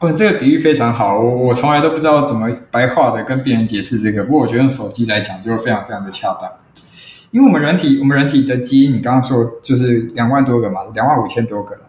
[0.00, 6.50] 哦，这个比喻非常好，我我从来都不知道怎么白话的跟病人解释这个，不过我觉得用手机来讲就非常非常的恰当。
[7.32, 11.80] 因为我们人体，我们人体的基因，你刚刚说就是两万多个嘛，两万五千多个了。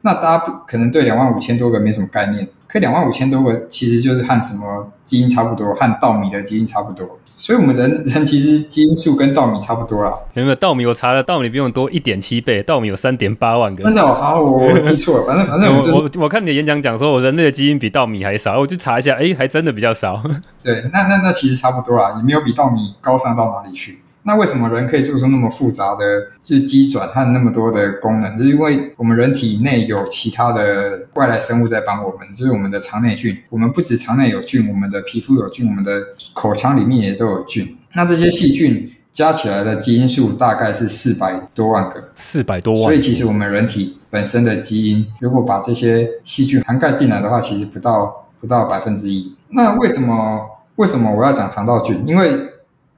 [0.00, 7.18] 那大家不可能对两万五千多个没什么概念，可两万五千多个其实就是和什么基因差不多，和稻米的基因差不多。
[7.26, 10.16] 所以，我们人人其实基因数跟稻米差不多啦。
[10.32, 10.86] 有没有稻米？
[10.86, 13.82] 我查了，稻米比我们多一点七倍，稻米有三点八万个。
[13.82, 14.00] 真的？
[14.02, 15.26] 好，我我记错了。
[15.26, 20.22] 反正反正我、就是、 我我看你的演讲讲说，我人类的基因比稻米还少，我就查一下，哎，还真的比较少。
[20.64, 23.98] 对，那那那其实差不多啦，也没有比稻米高尚到哪里去。
[24.26, 28.36] 那为什么人可以做出那么复杂的就是机转和那么多的功能？
[28.36, 33.38] 就是因为我们人体内有其他的外来生物在帮我们，就是我们的肠内菌。
[33.48, 36.02] 我们不止肠内有菌，我们的皮肤有菌，我们的
[36.34, 37.78] 口腔里面也都有菌。
[37.94, 42.82] 那这些细菌加起来的基因数大概是四百多万个，四百多万。
[42.82, 49.36] 所以其实我们人体本身的基因，如果把这些细菌涵盖进来的话，其实不到不到百分之一。
[49.50, 50.40] 那为什么
[50.74, 52.02] 为什么我要讲肠道菌？
[52.04, 52.36] 因为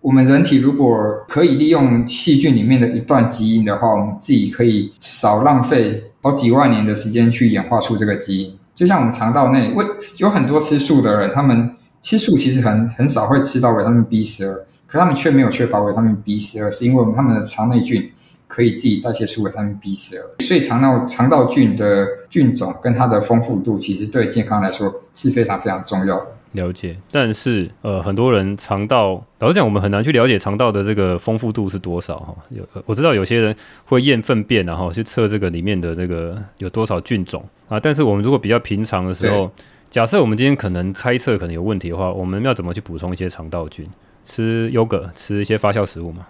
[0.00, 8.56] 我们人体如果可以利用细菌里面的一段基因的话，我们自己可以少浪费好几万年的时间去演化出这个基因。
[8.76, 9.84] 就像我们肠道内，为
[10.18, 14.54] 有很多吃素的人，他们吃素其实很很少会吃到维他命 B 十二，
[14.86, 18.12] 可他们却没有缺乏维他命 B 十二，是因为他们的肠内菌
[18.46, 20.44] 可以自己代谢出维他命 B 十二。
[20.44, 26.26] 所以肠道肠道菌的菌种跟它的丰富度，其实对健康来说是非常非常重要的。
[26.52, 32.34] 了解，但是呃，很多人肠道，老实讲，我们很难去了解肠道的这个丰富度是多少哈。
[32.50, 37.78] 有我知道有些人会验粪便，然后去测这个里面的这个有多少菌种啊。
[37.78, 39.50] 但是我们如果比较平常的时候，
[39.90, 43.86] 假设我们今天可能猜测可能有问题的话，我们要怎么去补充一些肠道菌？
[44.24, 46.26] 吃优格，吃一些发酵食物吗？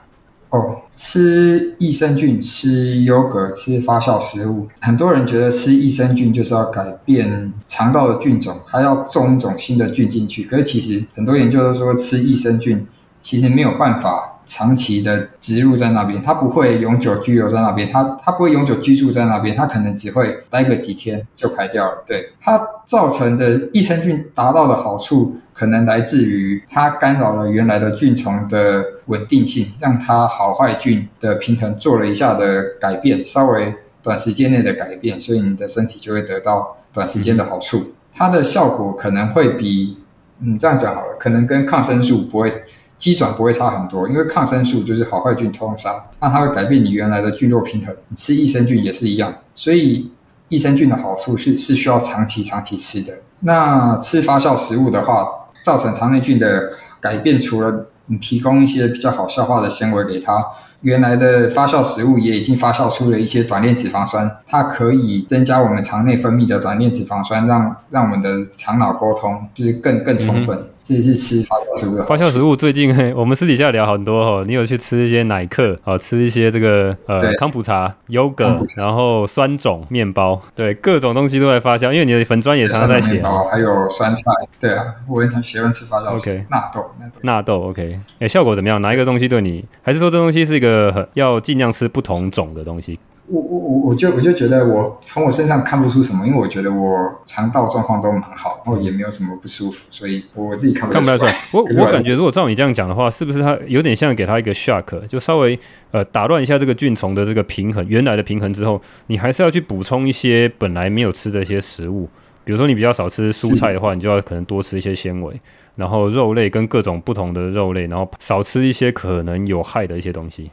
[0.50, 10.44] 哦，吃益生菌、吃优格、吃发酵食物，很多人觉得吃益生菌就是要改变肠道的菌种，还要种一种新的菌进去。
[10.44, 12.86] 可是其实很多研究都说，吃益生菌
[13.20, 14.37] 其实没有办法。
[14.48, 22.02] 长期的植入在那边，它不会永久居留在那边，它它不会永久居住在那边，它可能只会待个几天就排掉了。
[22.06, 37.92] 对，它造成的益生菌达到的好处，可能来自于它干扰了原来的菌丛的稳定性，让它好坏菌的平衡做了一下的改变，稍微短时间内的改变，所以你的身体就会得到短时间的好处。
[38.14, 39.98] 它的效果可能会比，
[40.40, 42.50] 嗯，这样讲好了，可能跟抗生素不会。
[42.98, 47.96] 机转不会差很多，因为抗生素就是好坏菌通杀，那它会改变你原来的菌落平衡。
[48.08, 50.12] 你吃益生菌也是一样，所以
[50.48, 53.12] 益生菌的好处是是需要长期长期吃的。
[53.40, 55.26] 那吃发酵食物的话，
[55.62, 60.44] 造成肠内菌的改变，除了你提供一些比较好消化的纤维给它。
[60.82, 70.68] 原来的发酵食物也已经发酵出了一些短链脂肪酸，它可以增加我们肠内分泌的短链脂肪酸，让让我们的肠脑沟通就是更更充分。
[70.88, 72.02] 这也是吃发酵食物。
[72.04, 83.20] 发酵食物最近我们私底下聊很多哈，你有去吃一些奶克哦，吃一些这个呃康普茶、优格，然后酸种面包，对各种东西都在发酵，因为你的粉砖也常常在写。
[83.20, 84.22] 哦，还有酸菜，
[84.58, 86.32] 对啊，我很常喜欢吃发酵食物。
[86.32, 88.80] OK，纳豆，纳豆，纳豆，OK，哎、欸，效果怎么样？
[88.80, 90.78] 哪一个东西对你，还是说这东西是一个？
[90.94, 92.98] 呃，要尽量吃不同种的东西。
[93.30, 100.92] 我我我我就我就觉得我从我身上看不出什么，因为我觉得我肠道状况都蛮好，然后也没有什么不舒服，所以我自己看不。
[100.94, 101.34] 看不出来。
[101.52, 105.58] 我我感觉，如果照你这样讲的话，是不是它有点像给它一个 shock，就稍微
[105.90, 112.08] 呃打乱一下这个菌虫的这个平衡，原来的平衡之后，你还是要去补充一些本来没有吃的一些食物。
[112.44, 115.38] 比如说你比较少吃蔬菜的话，你就要可能多吃一些纤维，
[115.76, 120.50] 然后肉类跟各种不同的肉类，然后少吃一些可能有害的一些东西。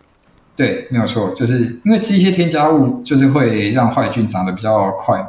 [0.56, 5.28] 对，没有错，就是因为吃一些添加物，就是会让坏菌长得比较快嘛，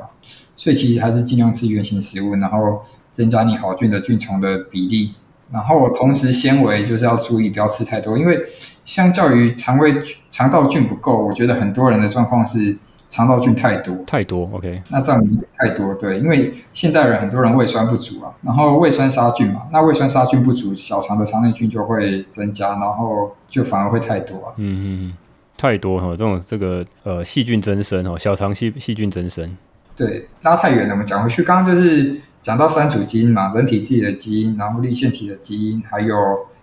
[0.54, 5.14] 所以其实还是尽量吃原型食物，然后增加你好菌的菌虫的比例，
[5.50, 8.40] 然后同时纤维就是要注意不要吃太多，因为
[8.84, 9.94] 相较于肠胃
[10.30, 12.78] 肠道菌不够，我觉得很多人的状况是
[13.16, 25.14] 肠道菌太多，太多，OK，那这样太多，对，因为现代人很多人胃酸不足啊，然后胃酸杀菌嘛，那胃酸杀菌不足，小肠的肠内菌就会增加，然后就反而会太多啊，嗯嗯。
[25.56, 29.56] 太多哈，这种这个呃细菌增生哦，小肠细细菌增生。
[29.96, 36.14] 对，拉太远了，我们讲回去，刚刚就是讲到三组基因嘛，人体自己的基因，然后立腺体的基因，还有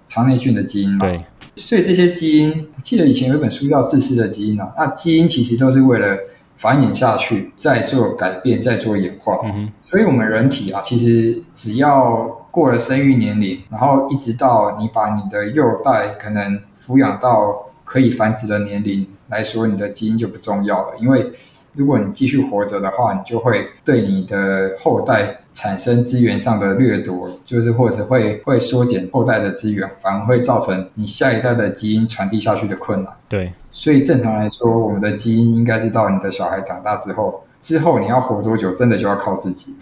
[0.06, 1.08] 肠内菌的基因嘛。
[1.08, 6.16] 对，所以这些基因，我记得以前有一本书叫《自私的基因》啊，那基因其实都是为了
[6.56, 9.40] 繁衍下去，再做改变，再做演化。
[9.44, 9.72] 嗯哼。
[9.82, 17.70] 所以我们人体啊，其实只要过了生育年龄，然后一直到你把你的幼代可能抚养到。
[17.86, 20.94] 可以繁殖的年龄来说，你的基因就不重要了。
[20.98, 21.32] 因为
[21.74, 33.14] 如果你继续活着的话，你就会对你的后代产生资源上的掠夺，就是或者会会缩减后代的资源，反而会造成你下一代的基因传递下去的困难。
[33.28, 37.44] 对，所以正常来说，我们的基因应该是到你的小孩长大之后。
[37.64, 39.74] 之后你要活多久，真的就要靠自己。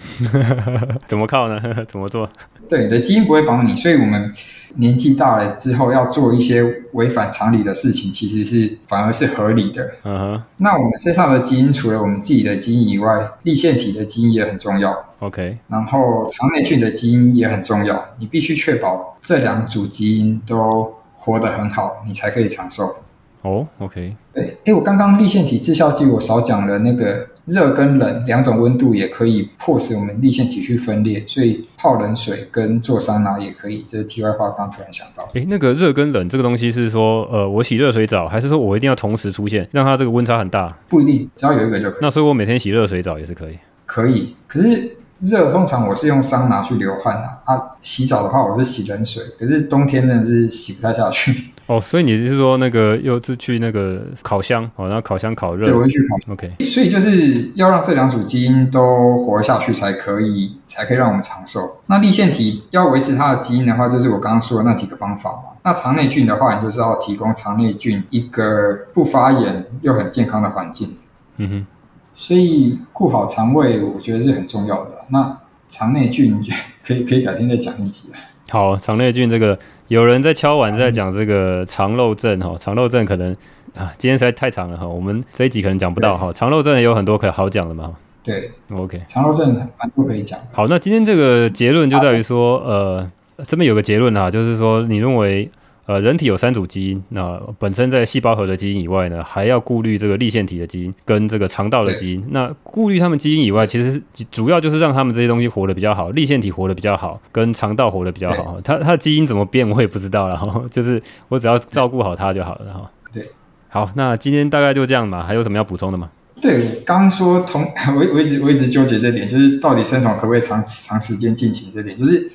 [1.10, 1.60] 怎么靠呢？
[1.89, 2.30] 怎么做？
[2.69, 4.32] 对，你的基因不会帮你，所以我们
[4.75, 6.62] 年纪大了之后要做一些
[6.93, 9.83] 违反常理的事情，其实是反而是合理的。
[10.04, 10.44] 嗯哼。
[10.58, 14.96] 那我们身上的基因，除了我们自己的基因以外，立腺体的基因也很重要。
[15.17, 15.56] OK。
[15.67, 22.96] 然后肠内菌的基因也很重要，你必须确保这两组基因都活得很好，你才可以长寿。
[23.44, 33.83] 哦、oh，OK，对，哎，我刚刚立线体致效剂我少讲了，那个热跟冷两种温度也可以迫使我们立线体去分裂，所以泡冷水跟做桑拿也可以。
[33.87, 35.27] 这是题外话，刚突然想到。
[35.33, 40.77] 哎，那个热跟冷这个东西是说，呃，我洗热水澡，还是说我一定要同时出现，让它这个温差很大？
[40.87, 42.00] 不一定，只要有一个就可以。
[42.02, 43.58] 那所以我每天洗热水澡也是可以？
[43.87, 51.52] 可以，可是热通常我是用桑拿去流汗啊，啊，洗澡的话我是洗冷水，可是冬天真的是洗不太下去。
[51.67, 55.65] 哦，所以你是说那个又是去那个烤箱哦，然后烤箱烤热？
[55.65, 56.34] 对，我会去烤。
[56.34, 61.82] OK，所以就是要让这两组基因都活下去才可以，才可以让我们长寿。
[61.86, 65.54] 那立腺体要维持它的基因的话，就是我刚刚说的那几个方法嘛。
[65.63, 70.98] 那肠内菌的话，你就是要提供肠内菌一个不发炎又很健康的环境。
[71.38, 71.67] 嗯哼。
[72.13, 74.96] 所以顾好肠胃，我觉得是很重要的啦。
[75.12, 75.37] 那
[75.69, 76.41] 肠内菌
[76.85, 78.09] 可以可以改天再讲一集。
[78.49, 79.57] 好，肠内菌这个
[79.87, 83.35] 有人在敲碗在讲这个肠漏症哈，肠漏症可能
[83.75, 86.33] 啊，今天实在太长了哈，我们这一集可能讲不到哈。
[86.33, 87.93] 肠漏症有很多可好讲的嘛。
[88.23, 90.39] 对，OK，肠漏症蛮多可以讲。
[90.51, 93.12] 好，那今天这个结论就在于说，呃，
[93.47, 95.49] 这边有个结论啊，就是说你认为。
[95.92, 102.23] 呃，人体有三组基因，那本身在细胞核的基因以外呢，还要顾虑这个立腺体的基因跟这个肠道的基因。
[102.29, 108.58] 那顾虑他们基因以外，其实主要就是让他们这些东西活得比较好，立腺体活得比较好，跟肠道活得比较好。
[108.63, 112.89] 它它的基因怎么变，我也不知道了哈， 就是我只要照顾好它就好了哈。
[113.12, 113.29] 对，
[113.67, 116.10] 好，那今天大概就这样吧，还有什么要补充的吗？
[116.39, 117.63] 对，刚刚说同
[117.94, 122.31] 我我一直我一直纠结这点，就是到底生酮可不可以长长时间进行这点，就是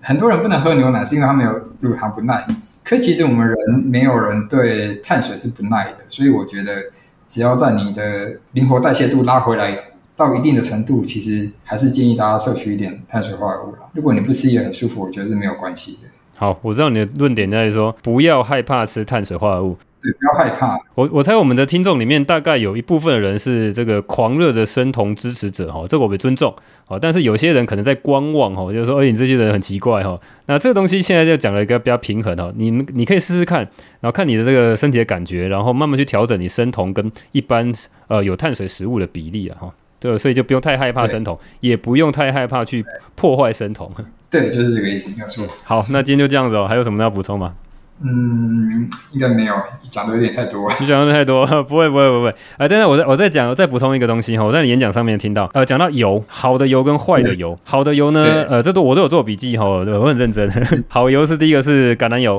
[0.00, 2.44] 很多人不能喝牛奶，是因为他没有乳糖不耐。
[2.88, 6.84] 可其实我们人没有人对碳水是不耐的，所以我觉得
[7.26, 9.76] 只要在你的灵活代谢度拉回来
[10.14, 13.80] 到一定的程度，其实还是建议大家摄取一点碳水化合物啦。
[13.92, 16.08] 如果你不吃也很舒服，我觉得是没有关系的。
[16.38, 19.76] 好，我知道你的论点在于说不要害怕吃碳水化合物。
[20.12, 20.78] 不要害怕。
[20.94, 26.54] 我我猜我们的听众里面大概有一部分的人是这个狂热的生酮支持者哈，这个我们尊重。
[26.86, 30.20] 好，但是有些人可能在观望哈，就是说，哎，你这些人很奇怪哈。
[30.46, 33.60] 那这个东西现在就讲了一个比较平衡哈，你们你可以试试看，
[34.00, 37.72] 然后看你的这个身体的感觉，然后慢慢去调整你生酮跟一般
[38.08, 39.72] 呃有碳水食物的比例了哈。
[39.98, 42.84] 对，所以就不用太害怕生酮，也不用太害怕去
[43.14, 43.90] 破坏生酮。
[44.30, 45.46] 对，就是这个意思，没有错。
[45.64, 47.54] 好，那今天就这样子哦，还有什么要补充吗？
[48.02, 49.54] 嗯，应该没有，
[49.90, 50.70] 讲的有点太多。
[50.78, 52.28] 你讲的太多，不会不会不会。
[52.28, 54.44] 哎、呃，等等，我再我再讲，我再补充一个东西哈。
[54.44, 57.58] 我在你演讲上面听到，呃，讲到油，好的油跟坏的油。
[57.64, 60.50] 好的油呢，呃，这都我都有做笔记哈，我很认真。
[60.88, 62.38] 好油是第一个是橄榄油、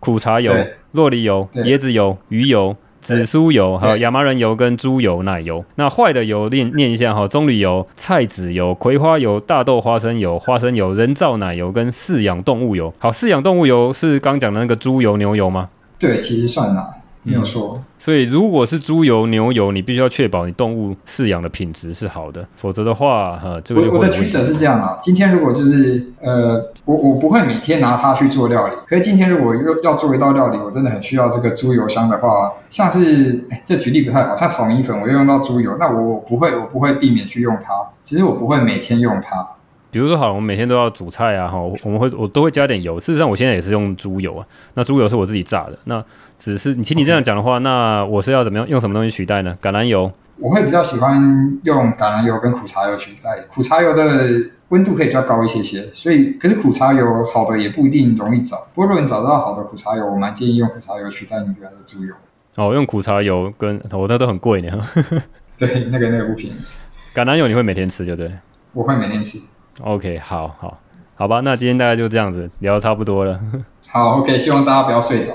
[0.00, 0.52] 苦茶油、
[0.92, 2.74] 洛梨油、椰子油、鱼油。
[3.04, 5.62] 紫苏油，还有亚麻仁油跟猪油、奶油。
[5.74, 12.92] 那坏的油念念一下哈，棕榈油、菜籽油、葵花油、大豆花生油、花生油、人造奶油跟饲养动物油。
[12.98, 15.68] 好，饲养动物油是刚讲的那个猪油、牛油吗？
[15.98, 16.94] 对，其实算啦。
[17.26, 24.98] 没有错，所以如果是猪油、牛油，你必须要确保你动物饲养的品质是好的，否则的话，呃，这个就会我的取舍是这样啊。
[25.02, 37.72] 今天如果就是呃，我我不会每天拿它去做料理，可是今天如果又要做一道料理，我真的很需要这个猪油香的话，像是这举例不太好，像炒米粉，我要用到猪油，那我我不会，我不会避免去用它。
[38.02, 39.48] 其实我不会每天用它。
[39.94, 42.98] 比如说，好，我们每天都要煮菜啊，哈，我们会我都会加点油。
[42.98, 46.04] 事实上，我现在也是用猪油啊，那猪油是我自己榨的，那。
[46.36, 49.56] 只是你听你这样讲的话.那我是要怎么样用什么东西取代呢？
[49.62, 51.16] 橄榄油，我会比较喜欢
[51.62, 53.40] 用橄榄油跟苦茶油取代。
[53.48, 54.28] 苦茶油的
[54.70, 58.66] 温度可以比较高一些些，所以可是苦茶油好的也不一定容易找。
[58.74, 62.12] 不过如果你找到好的苦茶油，我蛮建议用苦茶油取代你原来的猪油。
[62.56, 64.76] 哦，用苦茶油跟我那都很贵呢。
[65.56, 66.56] 对，那个那个不便宜。
[67.14, 68.28] 橄榄油你会每天吃就对？
[68.72, 69.38] 我会每天吃。
[69.82, 70.78] OK，好好
[71.16, 73.38] 好吧，那今天大概就这样子聊得差不多了。
[73.88, 75.32] 好，OK，希望大家不要睡着。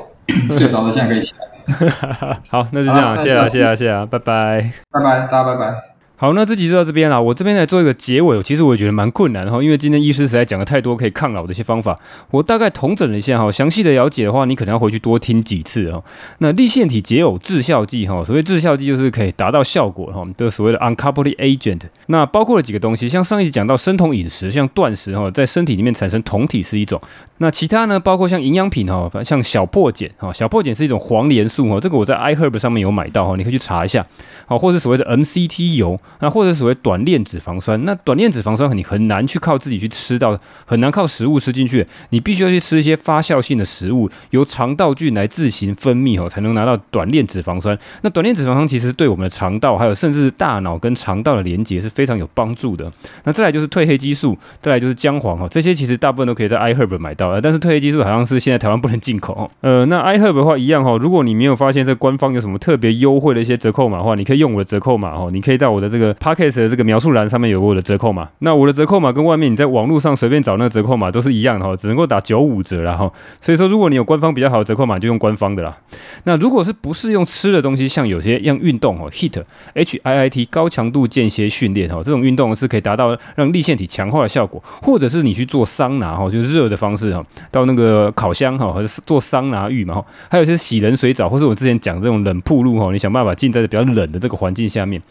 [0.51, 1.47] 睡着了，现在可以起来。
[2.49, 5.88] 好，那就这样，谢谢啊，谢谢啊，谢谢啊，拜拜，拜拜，大家拜拜。
[6.21, 7.23] 好，那这集就到这边了。
[7.23, 11.97] 我这边来做一个结尾，其实我也觉得蛮困难哈，因为今天医师实在讲了太多可以抗老的一些方法。
[12.29, 16.03] 我大概统整了一下哈，详细的了解的话，你可能要回去多听几次哦。
[16.39, 21.83] 那立线体解耦致效剂哈，所谓致效剂就是可以达到效果哈，这所谓的 uncoupling agent。
[22.07, 26.99] 那包括了几个东西，像上一集讲到生酮饮食，像断食哈，在身体里面产生酮体是一种。
[27.37, 34.05] 那其他呢，包括像营养品哈，像小破碱哈，小破碱是一种黄连素哈，这个我在 iHerb 上面有买到哈，你可以去查一下。
[34.45, 47.77] 好，或者所谓的 MCT 油，那或者所谓短链脂肪酸，那短链脂肪酸你很难去靠自己去吃到，很难靠食物吃进去，你必须要去吃一些发酵性的食物，由肠道菌来自行分泌哦，才能拿到短链脂肪酸。
[48.01, 52.91] 那短链脂肪酸其实对我们的肠道，还有甚至是大脑跟肠道的连接是非常有帮助的。
[53.25, 59.49] 那再来就是褪黑激素，再来就是姜黄哈，这些其实大部分都可以在 iHerb 买到，但是褪黑激素好像是现在台湾不能进口哦。
[59.61, 68.27] 呃，那 iHerb 的话一样哈，如果你没有发现这官方有什么特别优惠的一些折扣码的话，你可以用我的折扣码哈，你可以到我的这个 Podcast 的这个描述栏上面有我的折扣码。
[68.39, 73.11] 那我的折扣码跟外面你在网络上随便找那个折扣码都是一样的哈，只能够打九五折了哈。
[73.41, 75.77] 所以说，如果你有官方比较好的折扣码，就用官方的啦。
[76.23, 79.43] 那如果是不是用吃的东西，像有些像运动哦，hit
[79.73, 95.01] H I I T 高强度间歇训练哈，这种运动是可以达到让立腺体强化的效果，或者是你去做桑拿哈，就是热的方式哈，到那个烤箱哈，或者是做桑拿浴嘛哈，还有些洗冷水澡，或是我之前讲这种冷铺路哈，你想办法浸在比较冷的这个环境下面。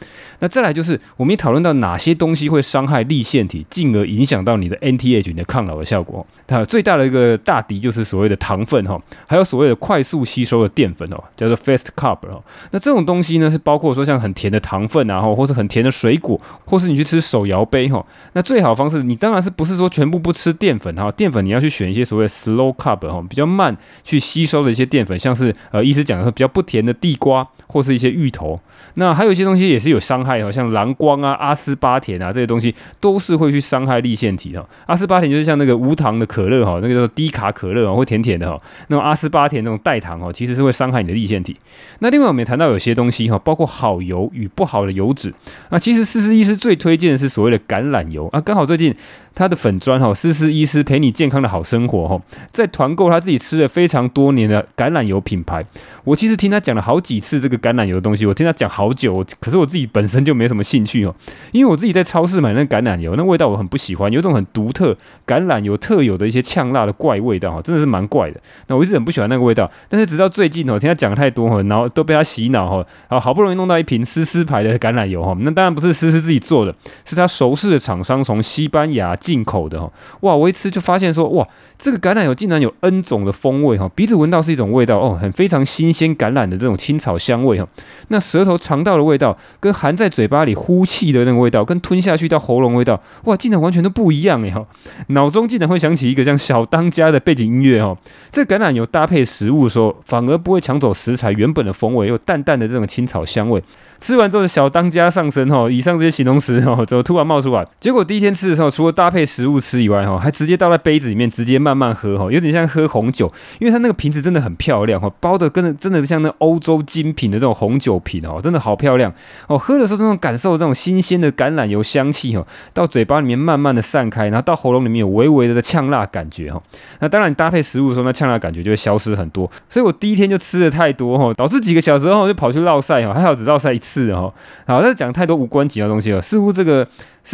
[0.41, 6.25] 那再来就是我们也讨论到哪些东西会伤害立腺体，进而影响到你的 NTH 你的抗老的效果。
[6.47, 12.41] 它最大的一个大敌就是所谓的糖分哈，还有所谓的快速吸收的淀粉哦，叫做 fast carb 哦。
[12.71, 18.07] 那这种东西呢，是包括说像很甜的糖分啊，或是很甜的水果，或是你去吃手摇杯哈。
[18.35, 21.11] 那最好方式，你当然是不是说全部不吃淀粉哈？
[21.11, 28.59] 淀粉你要去选一些所谓 slow carb 哈，比较慢去吸收的一些淀粉，像是呃，医师讲的说比较不甜的地瓜或是一些芋头。
[28.95, 34.67] 那还有一些东西也是有伤害哦，像蓝光啊、阿斯巴甜啊这些东西都是会去伤害立腺体的。
[34.87, 38.59] 阿斯巴甜就是像那个无糖的可乐哈，那个叫做低卡可乐啊，会甜甜的哈。
[38.89, 41.57] 那种阿斯巴甜那种代糖哦，其实是会伤害你的立腺体。
[42.01, 45.33] 那另外我们也谈到有些东西哈，包括好油与不好的油脂。
[45.71, 48.95] 那其实四十医师最推荐的是所谓的橄榄油啊，刚好最近。
[49.39, 52.21] 他的粉砖哈，思思医师陪你健康的好生活哈，
[52.51, 55.65] 在团购他自己吃了非常多年的橄榄油品牌。
[56.03, 61.15] 我其实听他讲了好几次这个橄榄油的东西，我听他讲好久，可是我自己本身就没什么兴趣哦，
[61.53, 68.41] 因为我自己在超市买那橄榄油，那味道我很不喜欢，有一种很独特橄榄油特有的一些呛辣的怪味道哈，真的是蛮怪的。
[68.67, 72.77] 那我一直很不喜欢那个味道，但是直到最近哦，听他讲太多哈，然后都被他洗脑哈，
[73.09, 76.75] 然后好不容易弄到一瓶思思牌的橄榄油哈，那当然不是思思自己做的，
[77.05, 79.15] 是他熟识的厂商从西班牙。
[79.29, 80.35] 进口的哈，哇！
[80.35, 87.69] 我一吃就发现说，哇，这个橄榄油竟然有 N 种的风味哈，鼻子闻到是一种味道哦，很非常新鲜橄榄的这种青草香味哈，
[88.09, 94.65] 那舌头尝到的味道，跟含在嘴巴里呼气的那个味道，跟吞下去到喉咙味道，哇，竟然完全都不一样哎哈，
[95.09, 97.95] 脑中竟然会想起一个像小当家的背景音乐哈，
[98.33, 103.63] 这橄榄油搭配食物的时候，反而不会抢走食材原本的风味，有淡淡的这种青草香味。
[104.01, 107.67] 吃完之后，小当家上身哈，以上这些形容词哈，就突然冒出来。
[107.81, 119.13] 结果第一天吃的时候，除了搭配配食物吃以外哈，还直接倒在杯子里面，直接慢慢喝哈，有点像喝红酒，因为它那个瓶子真的很漂亮哈，包的跟真的像那欧洲精品的这种红酒瓶哦，真的好漂亮
[119.49, 119.59] 哦。
[119.59, 126.63] 喝的时候，这种感受这种新鲜的橄榄油香气哈，到嘴巴里面慢慢的散开，然后到喉咙里面有微微的呛辣感觉哈。
[127.01, 129.51] 那当然，你搭配食物的时候，那呛辣感觉就会消失很多。
[129.69, 134.33] 所以我第一天就吃的太多哈，导致几个小时后就跑去绕赛哈，还好只绕赛一次哈。
[134.65, 136.87] 好，那讲太多无关紧要的东西了，似乎这个。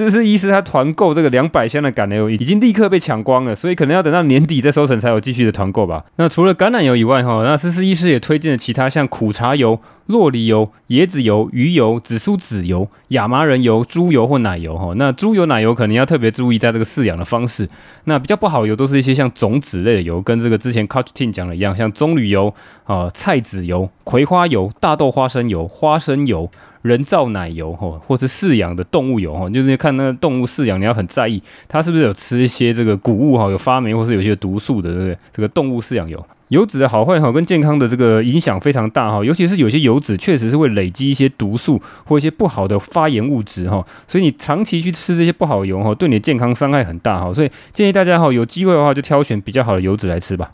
[0.02, 6.04] 思思医师他团购这个两百箱的橄榄油已经立刻被抢光了，所以可能要等到年底再收成才有继续的团购吧。
[6.16, 14.92] 那除了橄榄油以外，哈，那思思医师也推荐了其他像苦茶油、洛梨油、椰子油、鱼油、紫苏籽油、亚麻仁油、猪油或奶油，哈。
[14.96, 17.68] 那猪油、奶油可能要特别注意在这个饲养的方式。
[18.06, 26.50] 那比较不好油都是一些像种子类的油，跟这个之前 Coach Team 讲的一样，像棕榈油啊、菜籽油、葵花油、大豆花生油、花生油。
[26.84, 35.18] 人造奶油哈，或是饲养的动物油哈，就是看那个动物饲养，你要很在意它是不是有吃一些这个谷物哈，有发霉或是有些毒素的，对不对？
[35.32, 50.50] 这个动物饲养油，油脂的好坏哈，跟健康的这个影响非常大哈，尤其是有些油脂确实是会累积一些毒素或一些不好的发炎物质哈，所以你长期去吃这些不好的油哈，对你的健康伤害很大哈，所以建议大家哈，有机会的话就挑选比较好的油脂来吃吧。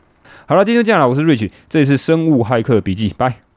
[0.46, 3.40] 好了，今天就这样了，我是 Rich，这里是生物骇客笔记，拜。